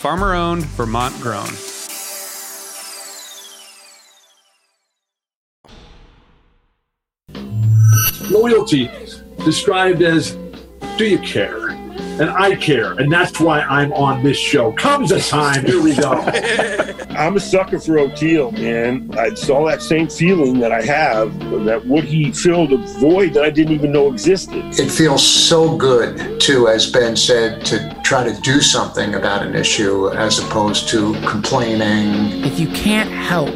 [0.00, 1.46] farmer owned, Vermont grown.
[8.30, 8.90] Loyalty
[9.44, 10.38] described as
[10.96, 11.68] do you care?
[11.68, 14.72] And I care, and that's why I'm on this show.
[14.72, 16.12] Comes a time, here we go.
[17.10, 19.10] I'm a sucker for Oteil, man.
[19.18, 23.44] I saw that same feeling that I have that would he filled a void that
[23.44, 24.64] I didn't even know existed.
[24.78, 29.54] It feels so good to, as Ben said, to try to do something about an
[29.54, 32.42] issue as opposed to complaining.
[32.44, 33.54] If you can't help,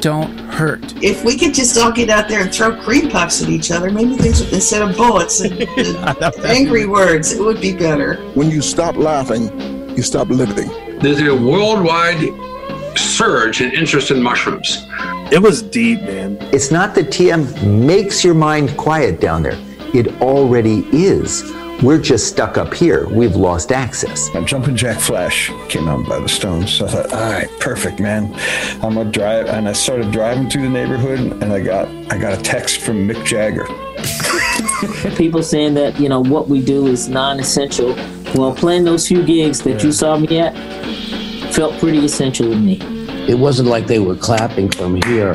[0.00, 0.94] don't hurt.
[1.02, 3.90] If we could just all get out there and throw cream puffs at each other,
[3.90, 8.14] maybe things would, instead of bullets and, and angry words, it would be better.
[8.34, 9.50] When you stop laughing,
[9.96, 10.68] you stop living.
[11.00, 12.28] There's a worldwide
[12.96, 14.86] surge in interest in mushrooms.
[15.32, 16.38] It was deep, man.
[16.52, 19.58] It's not that TM makes your mind quiet down there.
[19.92, 21.42] It already is.
[21.82, 23.08] We're just stuck up here.
[23.08, 24.28] We've lost access.
[24.34, 26.70] And Jumpin' Jack Flash came out by the Stones.
[26.70, 28.34] So I thought, all right, perfect, man.
[28.82, 32.38] I'm gonna drive, and I started driving through the neighborhood, and I got I got
[32.38, 33.64] a text from Mick Jagger.
[35.16, 37.94] People saying that you know what we do is non-essential.
[38.34, 39.86] Well, playing those few gigs that yeah.
[39.86, 40.54] you saw me at
[41.54, 42.78] felt pretty essential to me.
[43.26, 45.34] It wasn't like they were clapping from here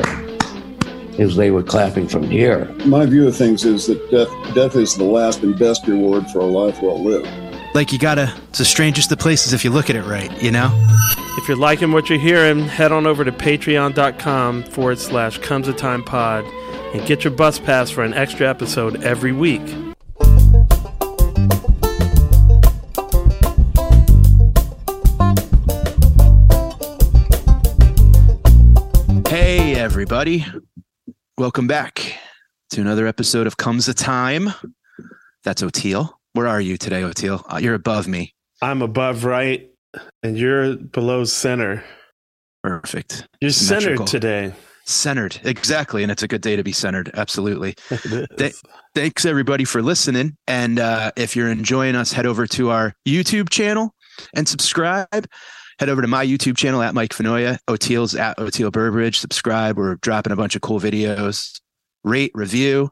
[1.18, 2.64] is they were clapping from here.
[2.84, 6.40] My view of things is that death, death is the last and best reward for
[6.40, 7.28] a life well lived.
[7.74, 10.50] Like you gotta, it's the strangest of places if you look at it right, you
[10.50, 10.70] know?
[11.38, 15.74] If you're liking what you're hearing, head on over to patreon.com forward slash comes a
[15.74, 16.44] time pod
[16.94, 19.62] and get your bus pass for an extra episode every week.
[29.28, 30.46] Hey, everybody.
[31.38, 32.18] Welcome back
[32.70, 34.54] to another episode of Comes a Time.
[35.44, 36.14] That's Oteil.
[36.32, 37.44] Where are you today, Oteil?
[37.52, 38.34] Uh, you're above me.
[38.62, 39.70] I'm above right,
[40.22, 41.84] and you're below center.
[42.62, 43.28] Perfect.
[43.42, 44.54] You're centered today.
[44.86, 47.10] Centered, exactly, and it's a good day to be centered.
[47.12, 47.74] Absolutely.
[48.38, 48.54] Th-
[48.94, 53.50] thanks everybody for listening, and uh, if you're enjoying us, head over to our YouTube
[53.50, 53.94] channel
[54.34, 55.26] and subscribe
[55.78, 59.18] head over to my YouTube channel at Mike Finoia, Oteil's at Oteil Burbridge.
[59.18, 59.76] Subscribe.
[59.76, 61.60] We're dropping a bunch of cool videos.
[62.04, 62.90] Rate, review,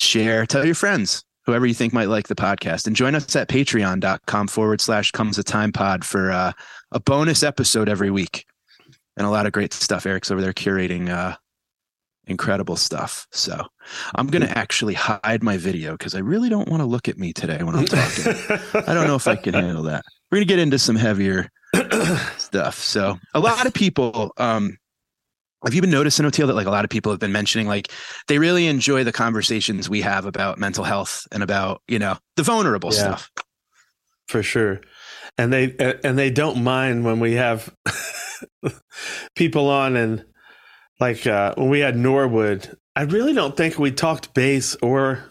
[0.00, 2.86] share, tell your friends, whoever you think might like the podcast.
[2.86, 6.52] And join us at patreon.com forward slash comes a time pod for uh,
[6.92, 8.46] a bonus episode every week.
[9.16, 10.06] and a lot of great stuff.
[10.06, 11.36] Eric's over there curating uh,
[12.26, 13.26] incredible stuff.
[13.32, 13.66] So
[14.14, 17.18] I'm going to actually hide my video because I really don't want to look at
[17.18, 18.24] me today when I'm talking.
[18.86, 20.04] I don't know if I can handle that.
[20.30, 21.48] We're going to get into some heavier
[22.38, 22.78] stuff.
[22.78, 24.76] So a lot of people, um,
[25.64, 27.90] have you been noticing, Oteil, that like a lot of people have been mentioning, like
[28.28, 32.42] they really enjoy the conversations we have about mental health and about you know the
[32.42, 33.30] vulnerable yeah, stuff.
[34.28, 34.80] For sure,
[35.38, 35.74] and they
[36.04, 37.74] and they don't mind when we have
[39.34, 40.24] people on and
[41.00, 42.76] like uh, when we had Norwood.
[42.94, 45.24] I really don't think we talked bass or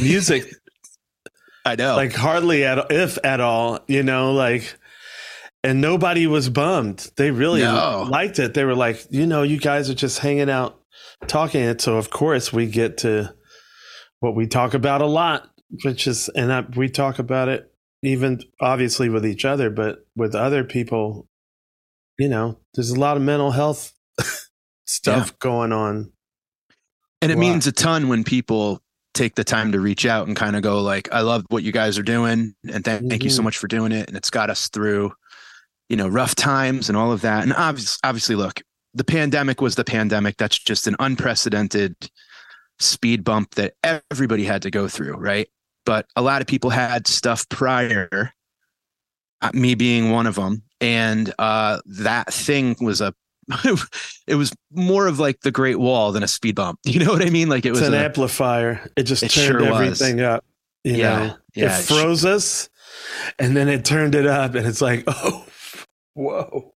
[0.00, 0.44] music.
[1.66, 3.80] I know, like hardly at if at all.
[3.86, 4.78] You know, like
[5.64, 7.10] and nobody was bummed.
[7.16, 8.06] They really no.
[8.08, 8.52] liked it.
[8.52, 10.78] They were like, you know, you guys are just hanging out
[11.26, 11.80] talking it.
[11.80, 13.34] So of course we get to
[14.20, 15.48] what we talk about a lot,
[15.82, 17.72] which is, and I, we talk about it
[18.02, 21.26] even obviously with each other, but with other people,
[22.18, 23.94] you know, there's a lot of mental health
[24.86, 25.36] stuff yeah.
[25.38, 26.12] going on.
[27.22, 28.82] And it means a ton when people
[29.14, 31.72] take the time to reach out and kind of go like, I love what you
[31.72, 33.08] guys are doing and th- mm-hmm.
[33.08, 33.44] thank you so mm-hmm.
[33.44, 34.08] much for doing it.
[34.08, 35.12] And it's got us through
[35.88, 37.42] you know rough times and all of that.
[37.42, 38.62] And obviously, obviously look
[38.94, 40.36] the pandemic was the pandemic.
[40.36, 42.10] That's just an unprecedented
[42.78, 43.74] speed bump that
[44.10, 45.48] everybody had to go through right?
[45.86, 48.32] But a lot of people had stuff prior
[49.42, 53.14] uh, me being one of them and uh, that thing was a
[54.26, 56.78] it was more of like the great wall than a speed bump.
[56.86, 57.48] You know what i mean?
[57.48, 58.90] Like it was an a, amplifier.
[58.96, 60.24] It just it turned sure everything was.
[60.24, 60.44] up
[60.84, 61.36] you yeah, know?
[61.54, 62.68] yeah, it froze it us
[63.38, 65.44] and then it turned it up and it's like oh
[66.14, 66.72] Whoa.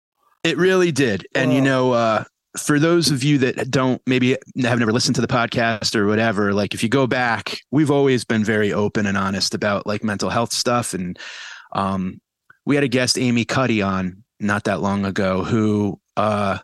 [0.43, 1.27] It really did.
[1.35, 1.55] And, Whoa.
[1.55, 2.23] you know, uh,
[2.57, 6.53] for those of you that don't maybe have never listened to the podcast or whatever,
[6.53, 10.29] like if you go back, we've always been very open and honest about like mental
[10.29, 10.93] health stuff.
[10.93, 11.19] And
[11.73, 12.21] um,
[12.65, 16.59] we had a guest, Amy Cuddy, on not that long ago, who uh,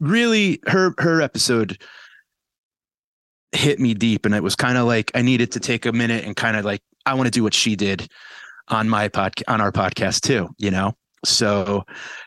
[0.00, 1.82] really her her episode
[3.52, 6.24] hit me deep, and it was kind of like I needed to take a minute
[6.24, 8.08] and kind of like I want to do what she did
[8.68, 10.96] on my podcast on our podcast too, you know.
[11.24, 11.84] So,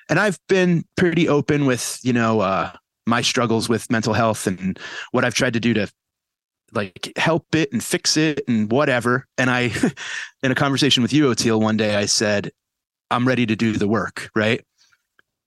[0.10, 2.72] and I've been pretty open with, you know, uh,
[3.06, 4.78] my struggles with mental health and
[5.12, 5.90] what I've tried to do to
[6.74, 9.26] like help it and fix it and whatever.
[9.38, 9.72] And I,
[10.44, 12.52] in a conversation with you, Oteil, one day I said,
[13.10, 14.30] I'm ready to do the work.
[14.36, 14.64] Right.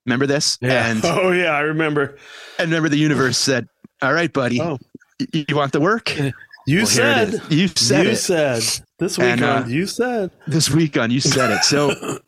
[0.07, 0.59] Remember this?
[0.61, 0.91] Yeah.
[0.91, 2.19] And, oh yeah, I remember.
[2.59, 3.69] And remember the universe said,
[4.03, 4.79] all right, buddy, oh.
[5.33, 6.15] you want the work?
[6.67, 8.17] You well, said, you said, you it.
[8.17, 8.63] said
[8.99, 11.65] this week and, on, uh, you said this week on, you said it.
[11.65, 12.19] So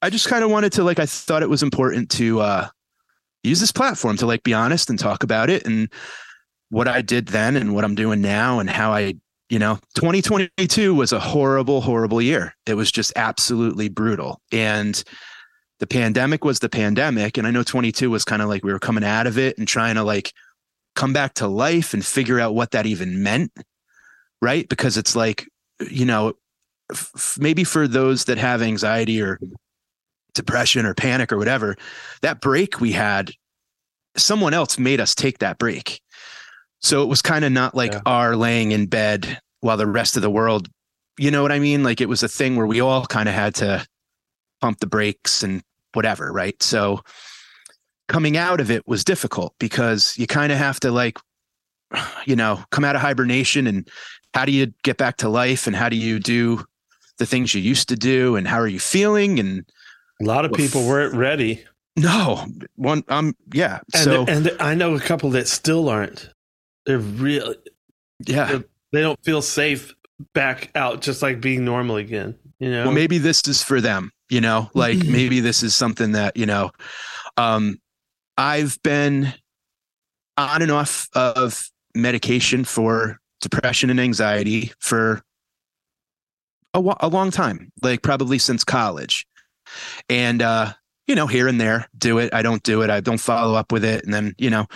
[0.00, 2.68] I just kind of wanted to like I thought it was important to uh
[3.42, 5.92] use this platform to like be honest and talk about it and
[6.70, 9.14] what I did then and what I'm doing now and how I
[9.48, 12.54] you know 2022 was a horrible horrible year.
[12.66, 15.02] It was just absolutely brutal and
[15.80, 18.78] the pandemic was the pandemic and I know 22 was kind of like we were
[18.78, 20.32] coming out of it and trying to like
[20.94, 23.52] come back to life and figure out what that even meant
[24.42, 25.48] right because it's like
[25.88, 26.34] you know
[27.38, 29.38] maybe for those that have anxiety or
[30.38, 31.76] depression or panic or whatever,
[32.22, 33.32] that break we had,
[34.16, 36.00] someone else made us take that break.
[36.80, 38.00] So it was kind of not like yeah.
[38.06, 40.68] our laying in bed while the rest of the world,
[41.18, 41.82] you know what I mean?
[41.82, 43.84] Like it was a thing where we all kind of had to
[44.60, 45.62] pump the brakes and
[45.92, 46.60] whatever, right?
[46.62, 47.00] So
[48.06, 51.18] coming out of it was difficult because you kind of have to like,
[52.26, 53.88] you know, come out of hibernation and
[54.34, 56.64] how do you get back to life and how do you do
[57.18, 59.64] the things you used to do and how are you feeling and
[60.20, 61.64] a lot of people weren't ready.
[61.96, 62.46] No,
[62.76, 63.04] one.
[63.08, 63.80] Um, yeah.
[63.94, 66.30] And so, and I know a couple that still aren't.
[66.86, 67.56] They're really,
[68.26, 68.44] yeah.
[68.46, 69.94] They're, they don't feel safe
[70.32, 72.36] back out, just like being normal again.
[72.58, 72.84] You know.
[72.84, 74.10] Well, maybe this is for them.
[74.28, 76.70] You know, like maybe this is something that you know.
[77.36, 77.78] Um,
[78.36, 79.32] I've been
[80.36, 85.20] on and off of medication for depression and anxiety for
[86.74, 89.26] a, a long time, like probably since college
[90.08, 90.72] and uh,
[91.06, 92.32] you know, here and there, do it.
[92.34, 92.90] I don't do it.
[92.90, 94.66] I don't follow up with it, and then you know,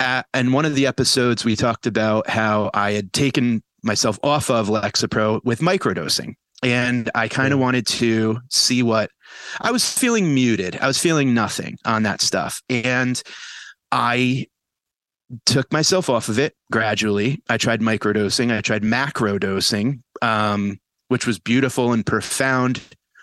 [0.00, 4.50] at, and one of the episodes we talked about how I had taken myself off
[4.50, 9.10] of Lexapro with microdosing, and I kind of wanted to see what
[9.60, 10.78] I was feeling muted.
[10.80, 13.20] I was feeling nothing on that stuff, and
[13.90, 14.46] I
[15.46, 17.42] took myself off of it gradually.
[17.48, 18.56] I tried microdosing.
[18.56, 20.78] I tried macro dosing, um,
[21.08, 22.80] which was beautiful and profound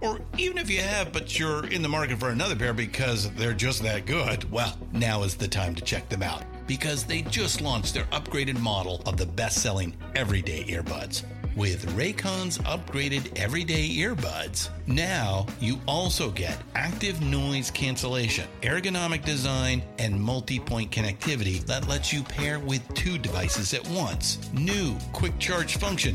[0.00, 3.54] or even if you have, but you're in the market for another pair because they're
[3.54, 7.60] just that good, well, now is the time to check them out because they just
[7.60, 11.24] launched their upgraded model of the best selling everyday earbuds.
[11.56, 20.20] With Raycon's upgraded everyday earbuds, now you also get active noise cancellation, ergonomic design, and
[20.20, 24.38] multi point connectivity that lets you pair with two devices at once.
[24.52, 26.14] New quick charge function,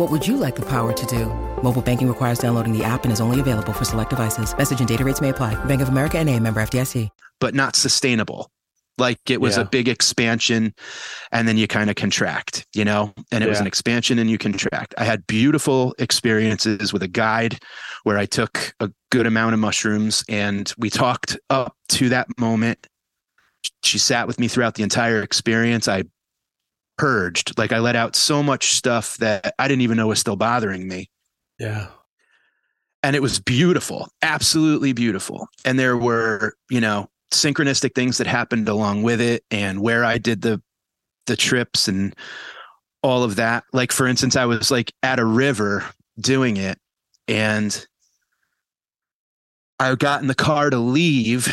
[0.00, 1.26] What would you like the power to do?
[1.62, 4.56] Mobile banking requires downloading the app and is only available for select devices.
[4.56, 5.62] Message and data rates may apply.
[5.66, 7.10] Bank of America and a member FDIC.
[7.38, 8.50] But not sustainable.
[8.96, 9.64] Like it was Yeah.
[9.64, 10.72] a big expansion
[11.32, 14.38] and then you kind of contract, you know, and it was an expansion and you
[14.38, 14.94] contract.
[14.96, 17.58] I had beautiful experiences with a guide
[18.04, 22.86] where I took a good amount of mushrooms and we talked up to that moment.
[23.84, 25.88] She sat with me throughout the entire experience.
[25.88, 26.04] I
[27.00, 30.36] purged, like I let out so much stuff that I didn't even know was still
[30.36, 31.08] bothering me.
[31.58, 31.88] Yeah.
[33.02, 35.46] and it was beautiful absolutely beautiful.
[35.64, 40.18] And there were you know synchronistic things that happened along with it and where i
[40.18, 40.60] did the
[41.26, 42.14] the trips and
[43.02, 43.64] all of that.
[43.72, 45.84] Like for instance i was like at a river
[46.18, 46.78] doing it
[47.28, 47.86] and
[49.78, 51.48] i got in the car to leave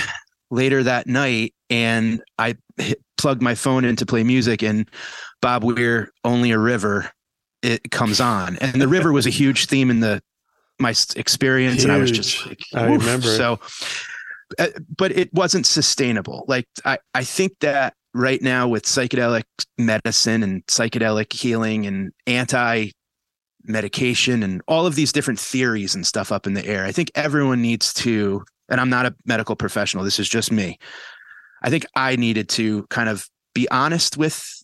[0.52, 4.90] later that night and i hit, plugged my phone in to play music and
[5.42, 7.12] bob weir only a river
[7.62, 8.58] it comes on.
[8.58, 10.22] And the river was a huge theme in the
[10.80, 13.28] my experience and i was just like I remember.
[13.28, 13.60] so
[14.60, 16.46] uh, but it wasn't sustainable.
[16.48, 19.44] Like i i think that right now with psychedelic
[19.78, 22.92] medicine and psychedelic healing and anti
[23.64, 27.12] medication and all of these different theories and stuff up in the air i think
[27.16, 30.80] everyone needs to and i'm not a medical professional this is just me
[31.64, 34.57] i think i needed to kind of be honest with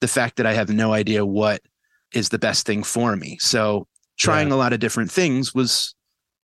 [0.00, 1.60] the fact that i have no idea what
[2.12, 3.38] is the best thing for me.
[3.40, 3.86] So
[4.18, 5.94] trying a lot of different things was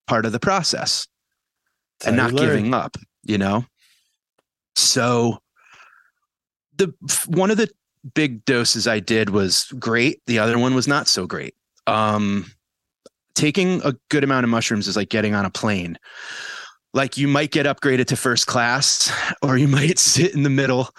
[0.06, 1.08] part of the process
[2.04, 3.64] and not giving up you know?
[4.76, 5.38] So
[6.76, 6.92] the
[7.26, 7.70] one of the
[8.12, 10.20] big doses i did was great.
[10.26, 11.54] The other one was not so great.
[11.87, 12.52] Um
[13.34, 15.99] taking a good amount of mushrooms is like getting on a plane.
[16.92, 19.11] Like you might get upgraded to first class
[19.42, 20.90] or you might sit in the middle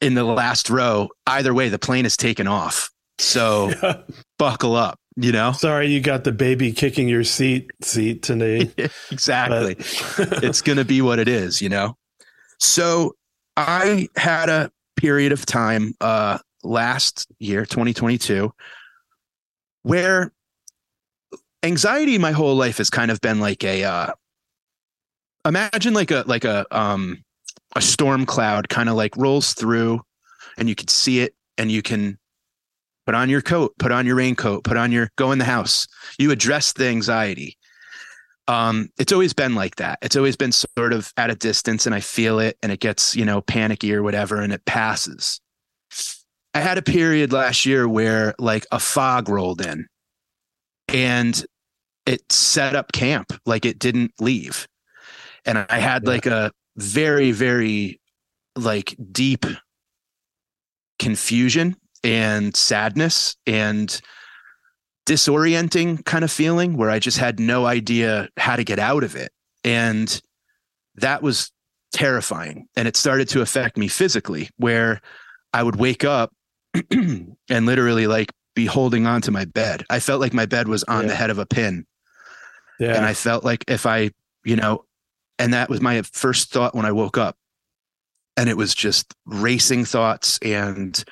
[0.00, 2.90] in the last row either way the plane is taken off.
[3.18, 3.72] So
[4.38, 5.52] buckle up you know?
[5.52, 8.70] Sorry, you got the baby kicking your seat seat today.
[9.10, 9.76] exactly.
[10.42, 11.96] It's going to be what it is you know?
[12.58, 13.16] So
[13.56, 18.52] i had a period of time uh last year 2022
[19.82, 20.32] where
[21.64, 24.12] anxiety my whole life has kind of been like a uh
[25.44, 27.22] imagine like a like a um
[27.76, 30.00] a storm cloud kind of like rolls through
[30.56, 32.18] and you can see it and you can
[33.06, 35.86] put on your coat put on your raincoat put on your go in the house.
[36.18, 37.56] You address the anxiety.
[38.48, 39.98] Um it's always been like that.
[40.02, 43.14] It's always been sort of at a distance and i feel it and it gets
[43.14, 45.40] you know panicky or whatever and it passes.
[46.54, 49.86] I had a period last year where like a fog rolled in
[50.88, 51.44] and
[52.06, 54.66] it set up camp like it didn't leave.
[55.44, 58.00] And i had like a very very
[58.56, 59.44] like deep
[60.98, 64.00] confusion and sadness and
[65.06, 69.16] disorienting kind of feeling where i just had no idea how to get out of
[69.16, 69.30] it
[69.64, 70.20] and
[70.96, 71.50] that was
[71.92, 75.00] terrifying and it started to affect me physically where
[75.52, 76.32] i would wake up
[76.90, 80.84] and literally like be holding on to my bed i felt like my bed was
[80.84, 81.08] on Yeah.
[81.08, 81.86] the head of a pin
[82.78, 82.94] Yeah.
[82.96, 84.10] and I felt like if I,
[84.44, 84.84] you know,
[85.40, 87.36] and that was my first thought when I woke up.
[88.36, 90.38] And it was just racing thoughts.
[90.40, 91.02] And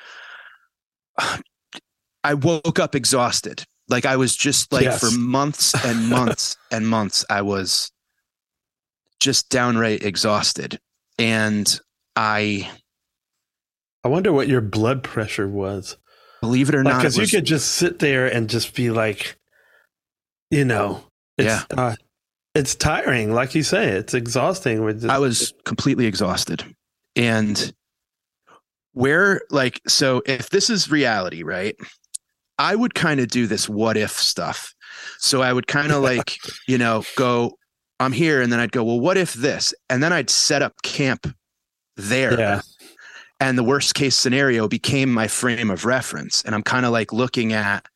[2.25, 3.65] I woke up exhausted.
[3.89, 5.01] Like I was just like Yes.
[5.01, 7.91] for months and months and months, I was
[9.21, 10.79] just downright exhausted.
[11.19, 11.81] And
[12.15, 12.71] I
[14.05, 15.97] I wonder what your blood pressure was.
[16.41, 19.37] believe it or not, Because you could just sit there and just be like,
[20.51, 21.05] you know,
[21.37, 21.65] it's, Yeah.
[21.77, 21.97] uh,
[22.59, 23.33] it's tiring.
[23.33, 24.87] Like you say, it's exhausting.
[24.93, 26.65] Just, I was completely exhausted.
[27.15, 27.73] And
[28.93, 31.77] where, like, so if this is reality, right?
[32.59, 34.75] I would kind of do this what if stuff.
[35.19, 36.37] So I would kind of like,
[36.67, 37.57] you know, go,
[38.01, 38.43] I'm here.
[38.43, 39.73] And then I'd go, well, what if this?
[39.89, 41.33] And then I'd set up camp
[41.97, 42.39] there.
[42.39, 42.61] Yeah.
[43.39, 46.43] And the worst case scenario became my frame of reference.
[46.43, 47.87] And I'm kind of like looking at,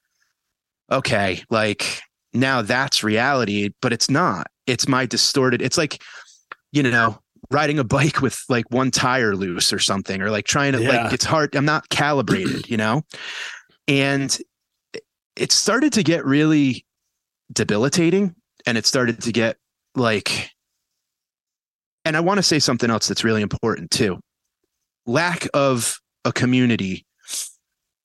[0.92, 2.00] okay, like
[2.33, 4.47] now that's reality, but it's not.
[4.66, 6.02] It's my distorted, it's like,
[6.73, 7.19] you know,
[7.50, 11.04] riding a bike with like one tire loose or something, or like trying to Yeah.
[11.04, 11.54] like it's hard.
[11.57, 13.02] I'm not calibrated, you know?
[13.88, 14.37] And
[14.95, 15.04] it-
[15.37, 16.87] it started to get really
[17.52, 18.35] debilitating
[18.66, 19.57] and it started to get
[19.95, 20.50] like
[22.04, 24.19] and I want to say something else that's really important too.
[25.07, 27.07] Lack of a community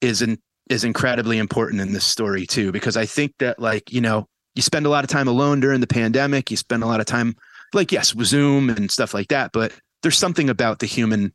[0.01, 0.37] is in,
[0.69, 4.63] is incredibly important in this story too because I think that like, you know, you
[4.63, 7.35] spend a lot of time alone during the pandemic, you spend a lot of time
[7.73, 9.71] like yes, with Zoom and stuff like that, but
[10.01, 11.33] there's something about the human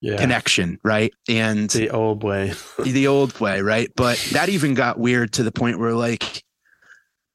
[0.00, 0.16] Yeah.
[0.16, 1.12] connection, right?
[1.28, 2.52] And the old way.
[2.78, 3.90] the old way, right?
[3.96, 6.42] But that even got weird to the point where like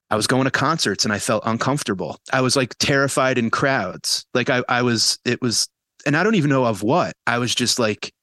[0.10, 2.18] I was going to concerts and I felt uncomfortable.
[2.32, 4.26] I was like terrified in crowds.
[4.34, 5.68] Like I, I was, it was,
[6.06, 7.14] and I don't even know of what.
[7.26, 8.14] I was just like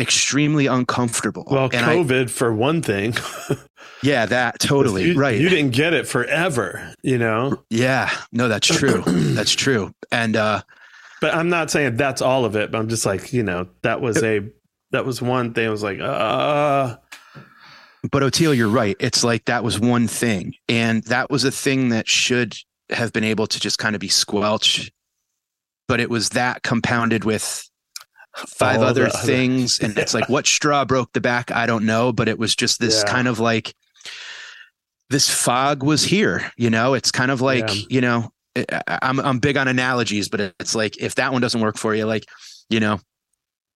[0.00, 1.44] extremely uncomfortable.
[1.50, 3.14] Well, and I- COVID for one thing.
[4.02, 5.38] yeah, that totally you, right.
[5.38, 7.62] You didn't get it forever, you know.
[7.70, 9.02] yeah, no, that's true.
[9.06, 9.92] that's true.
[10.10, 10.62] And uh,
[11.20, 12.70] But I'm not saying that's all of it.
[12.72, 14.40] But I'm just like, you know, that was a
[14.92, 15.66] that was one thing.
[15.66, 16.96] I was like, uh
[18.10, 18.96] But Oteil, you're right.
[18.98, 20.54] It's like that was one thing.
[20.68, 22.56] And that was a thing that should
[22.90, 24.90] have been able to just kind of be squelched.
[25.86, 27.69] But it was that compounded with
[28.36, 29.78] five All other the other- things.
[29.82, 31.50] And it's like, what straw broke the back?
[31.50, 32.12] I don't know.
[32.12, 33.12] But it was just this Yeah.
[33.12, 33.74] kind of like,
[35.10, 36.52] this fog was here.
[36.56, 37.82] You know, it's kind of like, Yeah.
[37.90, 38.30] you know,
[38.88, 42.04] I'm, I'm big on analogies, but it's like, if that one doesn't work for you,
[42.06, 42.24] like,
[42.68, 43.00] you know,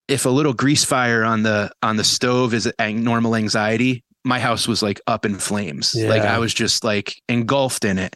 [0.07, 4.67] if a little grease fire on the on the stove is normal anxiety my house
[4.67, 8.15] was like up in flames like i was just like engulfed in it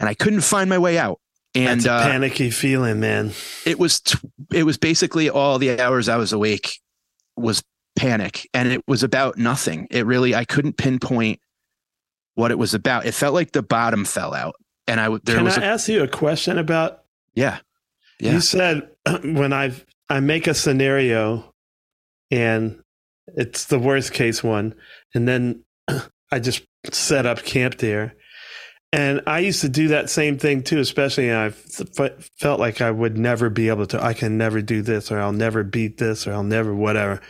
[0.00, 1.20] and i couldn't find my way out
[1.56, 3.32] and that's a uh, panicky feeling, man.
[3.64, 4.18] it was t-
[4.52, 6.80] it was basically all the hours i was awake
[7.36, 7.62] was
[7.96, 11.40] panic and it was about nothing it really i couldn't pinpoint
[12.34, 14.54] what it was about it felt like the bottom fell out
[14.86, 17.02] and I there Can was I a, ask you a question about
[17.34, 17.58] yeah
[18.20, 18.88] yeah You said
[19.22, 19.72] when I
[20.08, 21.52] I make a scenario
[22.30, 22.82] and
[23.36, 24.74] it's the worst case one,
[25.14, 25.64] and then
[26.30, 28.14] I just set up camp there.
[28.96, 32.90] And I used to do that same thing too, especially I f- felt like I
[32.90, 34.02] would never be able to.
[34.02, 37.20] I can never do this, or I'll never beat this, or I'll never whatever.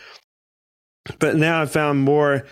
[1.19, 2.45] But now I found more.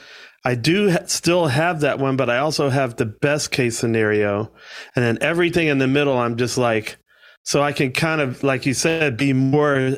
[0.43, 4.51] I do ha- still have that one, but I also have the best case scenario,
[4.95, 6.17] and then everything in the middle.
[6.17, 6.97] I'm just like,
[7.43, 9.97] so I can kind of, like you said, be more.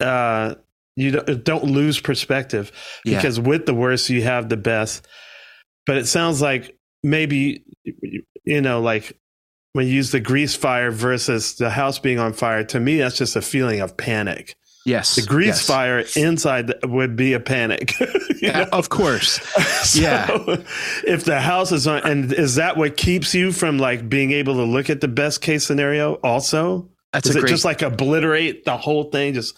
[0.00, 0.56] Uh,
[0.96, 2.72] you don't, don't lose perspective
[3.04, 3.18] Yeah.
[3.18, 5.06] because with the worst you have the best.
[5.86, 7.64] But it sounds like maybe
[8.46, 9.12] you know, like
[9.74, 12.64] when you use the grease fire versus the house being on fire.
[12.64, 14.54] To me, that's just a feeling of panic.
[14.86, 15.66] yes The grease yes.
[15.66, 17.92] fire inside would be a panic.
[18.46, 19.40] Uh, of course
[19.82, 20.28] So, yeah
[21.04, 24.54] If the house is on, and is that what keeps you from like being able
[24.56, 26.14] to look at the best case scenario?
[26.22, 29.34] Also, That's it great- just like obliterate the whole thing?
[29.34, 29.56] Just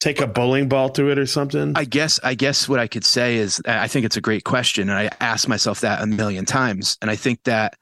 [0.00, 1.72] take a bowling ball through it or something?
[1.76, 4.88] I guess I guess what I could say is I think it's a great question
[4.88, 7.74] and I ask myself that a million times and I think that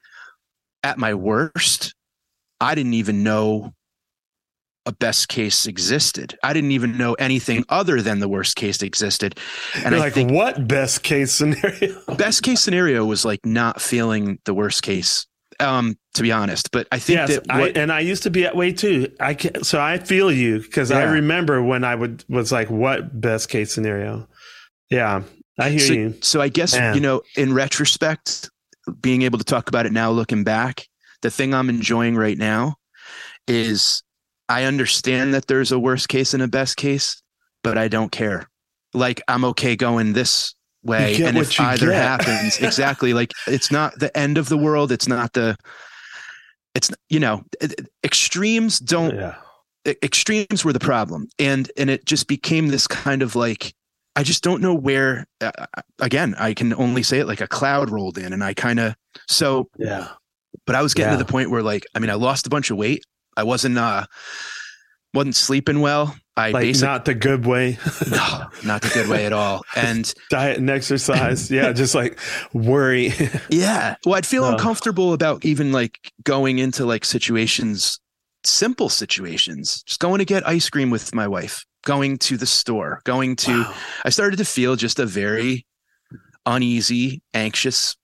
[0.83, 1.95] at my worst
[2.63, 3.75] I didn't even know
[4.87, 6.39] a best case existed.
[6.43, 9.39] I didn't even know anything other than the worst case existed.
[9.75, 12.01] And You're I like, think what best case scenario?
[12.17, 15.27] best case scenario was like not feeling the worst case.
[15.61, 18.43] Um, to be honest, but I think yes, that I, and I used to be
[18.43, 19.15] that way too.
[19.21, 23.21] I can, so I feel you because I remember when I would was like, what
[23.21, 24.27] best case scenario?
[24.91, 25.23] Yeah,
[25.61, 26.15] I hear so, you.
[26.21, 26.95] So I guess Man.
[26.97, 28.51] you know, in retrospect,
[29.01, 30.87] being able to talk about it now, looking back,
[31.23, 32.77] the thing I'm enjoying right now
[33.47, 34.03] is
[34.49, 37.23] I understand that there's a worst case and a best case,
[37.63, 38.49] but I don't care.
[38.95, 41.95] Like I'm okay going this way, and if either get.
[41.95, 43.15] happens, exactly.
[43.15, 44.93] Like it's not the end of the world.
[44.93, 45.57] It's not the.
[46.75, 47.45] It's you know,
[48.05, 49.15] extremes don't.
[49.87, 53.75] e- Extremes were the problem, and and it just became this kind of like
[54.17, 55.27] I just don't know where.
[55.41, 55.51] Uh,
[56.01, 58.95] again, I can only say it like a cloud rolled in, and I kind of
[59.29, 59.69] so.
[59.79, 60.09] Yeah.
[60.67, 61.19] But I was getting Yeah.
[61.19, 63.03] to the point where, like, I mean, I lost a bunch of weight.
[63.37, 64.05] I wasn't uh
[65.15, 66.15] wasn't sleeping well.
[66.37, 67.79] I Like basically not the good way.
[68.11, 69.63] no, not the good way at all.
[69.77, 71.51] And diet and exercise.
[71.51, 72.19] Yeah, just like
[72.55, 73.13] worry.
[73.51, 77.99] yeah, well, I'd feel uncomfortable about even like going into like situations,
[78.45, 83.01] simple situations, just going to get ice cream with my wife, going to the store,
[83.05, 83.67] going to.
[84.05, 85.67] I started to feel just a very
[86.47, 87.97] uneasy, anxious,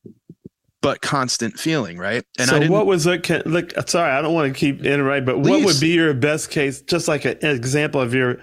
[0.81, 2.25] but constant feeling, right?
[2.39, 3.23] And so what was it?
[3.23, 6.51] Can, look, sorry, I don't want to keep interrupting, but what would be your best
[6.51, 6.83] case?
[6.83, 8.39] Just like an example of your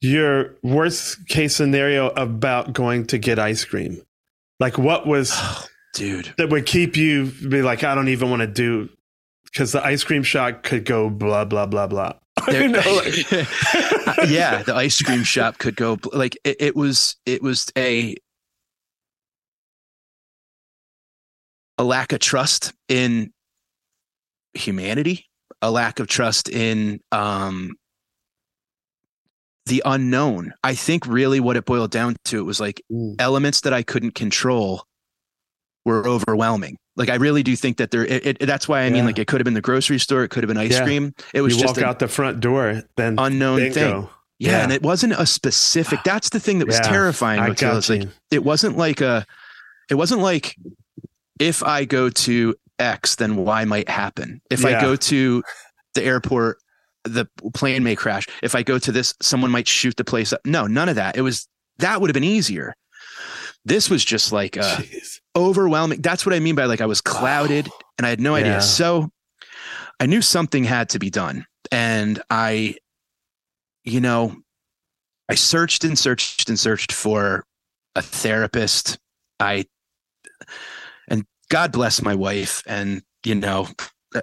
[0.00, 4.02] your worst case scenario about going to get ice cream.
[4.60, 5.34] Like what was,
[5.94, 8.88] dude, that would keep you be like, I don't even want to do
[9.46, 12.12] because the ice cream shop could go blah blah blah blah.
[12.48, 13.30] There- know, like-
[14.28, 18.14] yeah, the ice cream shop could go like it, it was it was a
[21.78, 23.32] a lack of trust in
[24.54, 25.26] humanity,
[25.62, 27.74] a lack of trust in um
[29.66, 30.52] the unknown.
[30.62, 32.80] I think really what it boiled down to it was like
[33.18, 34.84] elements that I couldn't control
[35.84, 36.76] were overwhelming.
[36.96, 38.04] Like I really do think that there.
[38.06, 40.28] It, it, that's why I mean, like it could have been the grocery store, it
[40.28, 40.84] could have been ice Yeah.
[40.84, 41.14] cream.
[41.34, 43.72] It was you just walk out the front door, then unknown bingo.
[44.02, 44.08] thing.
[44.38, 46.00] Yeah, and it wasn't a specific.
[46.04, 47.40] That's the thing that was Yeah, terrifying.
[47.40, 49.24] I got like it wasn't like a.
[49.90, 50.56] It wasn't like
[51.38, 54.40] if I go to X, then Y might happen.
[54.50, 55.42] If I go to
[55.94, 56.58] the airport,
[57.04, 58.26] the plane may crash.
[58.42, 60.40] If I go to this, someone might shoot the place up.
[60.44, 61.16] No, none of that.
[61.16, 61.46] It was
[61.78, 62.74] that would have been easier.
[63.64, 64.80] This was just like uh,
[65.36, 66.00] overwhelming.
[66.00, 67.68] That's what I mean by like I was clouded
[67.98, 68.42] and I had no Yeah.
[68.44, 68.60] idea.
[68.62, 69.10] So
[70.00, 71.46] I knew something had to be done.
[71.70, 72.76] And I,
[73.84, 74.36] you know,
[75.28, 77.44] I searched and searched and searched for
[77.94, 78.98] a therapist.
[79.40, 79.66] I,
[81.08, 82.62] and God bless my wife.
[82.66, 83.68] And, you know,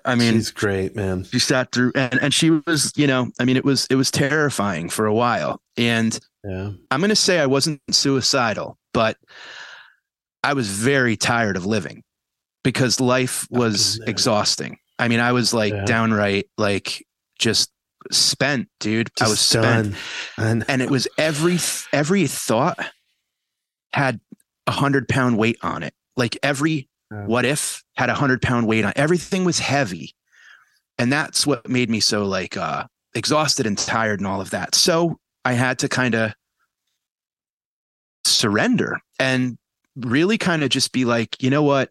[0.06, 1.23] I mean, she's great, man.
[1.26, 4.10] She sat through and, and she was, you know, I mean, it was, it was
[4.10, 5.62] terrifying for a while.
[5.78, 6.71] And Yeah.
[6.89, 9.17] I'm going to say I wasn't suicidal, but
[10.43, 12.03] I was very tired of living
[12.63, 14.77] because life was exhausting.
[14.99, 15.86] I mean, I was like Yeah.
[15.86, 17.06] downright like
[17.39, 17.71] just
[18.12, 19.10] spent, dude.
[19.21, 19.63] I was spent.
[19.93, 19.95] done.
[20.38, 21.58] And, And it was every
[21.91, 22.77] every thought
[23.93, 24.19] had
[24.67, 25.93] a hundred pound weight on it.
[26.17, 26.89] Like every
[27.27, 28.97] what if had a hundred pound weight on it.
[28.97, 30.15] everything was heavy.
[30.97, 34.75] And that's what made me so like uh exhausted and tired and all of that.
[34.75, 36.34] So I had to kind of
[38.25, 39.58] surrender and
[39.95, 41.89] really kind of just be like, you know what?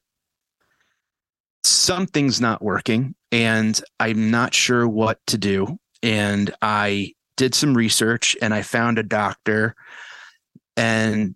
[1.64, 5.78] Something's not working and I'm not sure what to do.
[6.02, 9.74] And I did some research and I found a doctor
[10.76, 11.34] and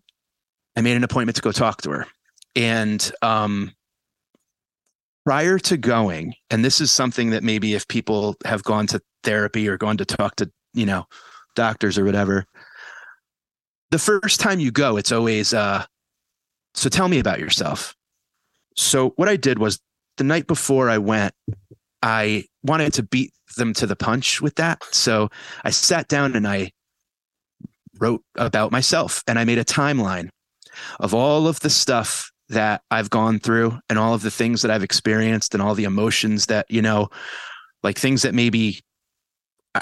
[0.76, 2.06] I made an appointment to go talk to her.
[2.54, 3.72] And um,
[5.24, 9.68] prior to going, and this is something that maybe if people have gone to therapy
[9.68, 11.06] or gone to talk to, you know,
[11.54, 12.44] doctors or whatever,
[13.90, 15.84] the first time you go, it's always, uh,
[16.76, 17.94] so tell me about yourself.
[18.76, 19.80] So what I did was
[20.16, 21.34] the night before I went,
[22.02, 24.82] I wanted to beat them to the punch with that.
[24.92, 25.30] So
[25.64, 26.70] I sat down and I
[27.98, 30.28] wrote about myself and I made a timeline
[31.00, 34.70] of all of the stuff that I've gone through and all of the things that
[34.70, 37.08] I've experienced and all the emotions that, you know,
[37.82, 38.80] like things that maybe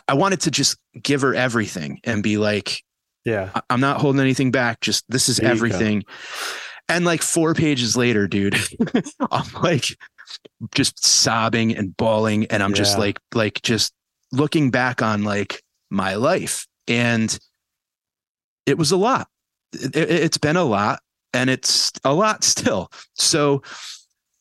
[0.08, 2.82] I- wanted to just give her everything and be like,
[3.24, 4.80] yeah, I'm not holding anything back.
[4.80, 6.04] Just this is There everything.
[6.88, 8.56] And like four pages later, dude,
[9.30, 9.86] I'm like
[10.74, 12.46] just sobbing and bawling.
[12.46, 13.92] And I'm just like, like just
[14.32, 16.66] looking back on like my life.
[16.86, 17.36] And
[18.66, 19.28] it was a lot.
[19.72, 21.00] It, it- it's been a lot
[21.32, 22.90] and it's a lot still.
[23.14, 23.62] So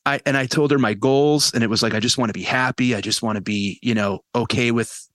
[0.06, 2.34] I, and I told her my goals and it was like, I just want to
[2.34, 2.93] be happy.
[2.93, 5.08] I just want to be, you know, okay with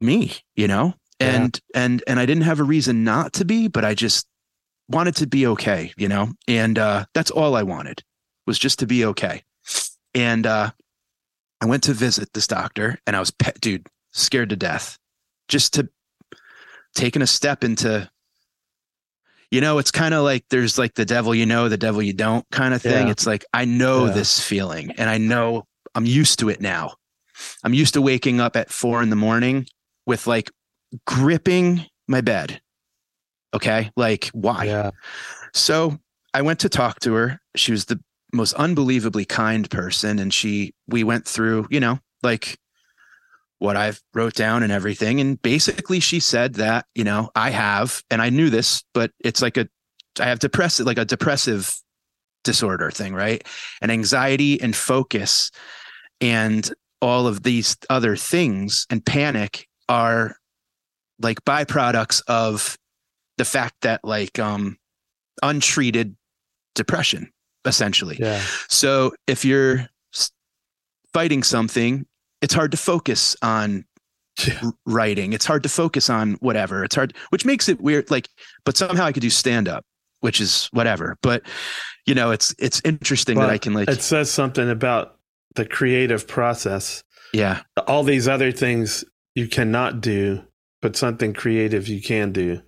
[0.00, 0.94] me, you know?
[1.20, 1.80] And yeah.
[1.82, 4.26] and and I didn't have a reason not to be, but I just
[4.88, 6.30] wanted to be okay, you know?
[6.46, 8.02] And uh that's all I wanted
[8.46, 9.42] was just to be okay.
[10.14, 10.70] And uh
[11.60, 14.98] I went to visit this doctor and I was pet dude, scared to death.
[15.48, 15.88] Just to
[16.94, 18.10] taking a step into
[19.50, 22.12] you know, it's kind of like there's like the devil you know, the devil you
[22.12, 23.06] don't kind of thing.
[23.06, 23.12] Yeah.
[23.12, 24.12] It's like I know yeah.
[24.12, 26.94] this feeling and I know I'm used to it now.
[27.64, 29.66] I'm used to waking up at four in the morning
[30.06, 30.50] with like
[31.06, 32.60] gripping my bed.
[33.54, 33.90] Okay.
[33.96, 34.64] Like, why?
[34.64, 34.90] Yeah.
[35.54, 35.98] So
[36.34, 37.40] I went to talk to her.
[37.56, 38.00] She was the
[38.32, 40.18] most unbelievably kind person.
[40.18, 42.58] And she, we went through, you know, like
[43.58, 45.20] what I've wrote down and everything.
[45.20, 49.42] And basically she said that, you know, I have, and I knew this, but it's
[49.42, 49.68] like a,
[50.20, 51.74] I have depressive, like a depressive
[52.44, 53.42] disorder thing, right?
[53.80, 55.50] And anxiety and focus
[56.20, 60.36] and all of these other things and panic are
[61.20, 62.76] like byproducts of
[63.38, 64.76] the fact that like um
[65.42, 66.16] untreated
[66.74, 67.32] depression
[67.64, 68.16] essentially.
[68.18, 68.42] Yeah.
[68.68, 69.88] So if you're
[71.12, 72.06] fighting something
[72.40, 73.84] it's hard to focus on
[74.46, 74.70] yeah.
[74.86, 75.32] writing.
[75.32, 76.84] It's hard to focus on whatever.
[76.84, 78.10] It's hard, which makes it weird.
[78.10, 78.28] Like,
[78.64, 79.84] but somehow I could do stand up,
[80.20, 81.16] which is whatever.
[81.22, 81.42] But
[82.06, 83.88] you know, it's it's interesting but that I can like.
[83.88, 85.16] It says something about
[85.56, 87.02] the creative process.
[87.32, 87.62] Yeah.
[87.86, 90.42] All these other things you cannot do,
[90.80, 92.62] but something creative you can do.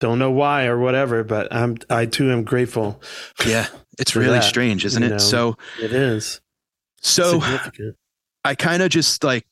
[0.00, 3.00] Don't know why or whatever, but I'm I too am grateful.
[3.46, 3.66] Yeah,
[3.98, 5.08] it's really that, strange, isn't it?
[5.10, 6.40] Know, so it is.
[7.00, 7.40] So
[8.44, 9.46] I kind of just like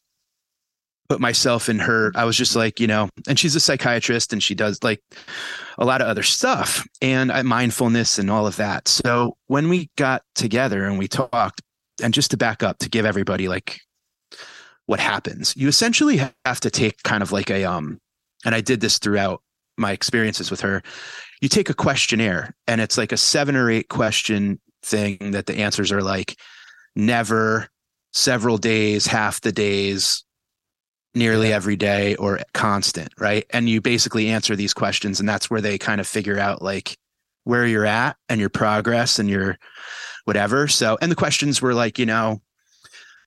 [1.08, 2.12] put myself in her.
[2.14, 5.00] I was just like, you know, and she's a psychiatrist and she does like
[5.78, 8.88] a lot of other stuff and I, mindfulness and all of that.
[8.88, 11.60] So when we got together and we talked,
[12.02, 13.80] and just to back up to give everybody like
[14.86, 18.00] what happens, you essentially have to take kind of like a, um,
[18.44, 19.40] and I did this throughout
[19.76, 20.82] my experiences with her.
[21.40, 25.58] You take a questionnaire and it's like a seven or eight question thing that the
[25.58, 26.36] answers are like
[26.96, 27.68] never,
[28.12, 30.24] several days, half the days,
[31.14, 31.56] nearly yeah.
[31.56, 33.44] every day, or constant, right?
[33.50, 36.96] And you basically answer these questions, and that's where they kind of figure out like
[37.44, 39.58] where you're at and your progress and your
[40.24, 40.66] whatever.
[40.68, 42.40] So, and the questions were like, you know,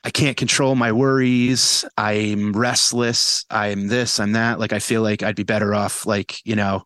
[0.03, 1.83] I can't control my worries.
[1.97, 3.45] I'm restless.
[3.49, 4.59] I'm this, I'm that.
[4.59, 6.83] Like, I feel like I'd be better off, like, you know,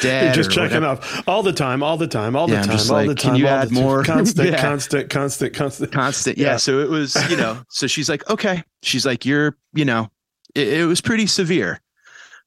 [0.00, 0.34] dead.
[0.34, 1.02] just checking whatever.
[1.02, 3.32] off all the time, all the time, all the yeah, time, all like, the time.
[3.32, 4.04] Can you add more?
[4.04, 4.60] Constant, yeah.
[4.60, 6.38] constant, constant, constant, constant.
[6.38, 6.52] Yeah.
[6.52, 6.56] yeah.
[6.56, 8.62] So it was, you know, so she's like, okay.
[8.82, 10.10] She's like, you're, you know,
[10.54, 11.80] it, it was pretty severe,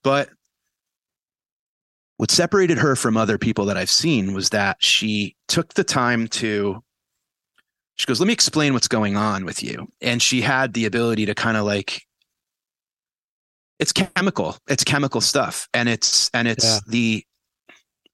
[0.03, 0.29] but
[2.17, 6.27] what separated her from other people that I've seen was that she took the time
[6.27, 6.83] to
[7.95, 9.87] she goes, Let me explain what's going on with you.
[10.01, 12.01] And she had the ability to kind of like
[13.79, 14.57] it's chemical.
[14.67, 15.67] It's chemical stuff.
[15.73, 16.79] And it's and it's yeah.
[16.87, 17.25] the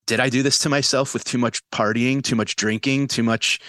[0.07, 3.59] did I do this to myself with too much partying, too much drinking, too much,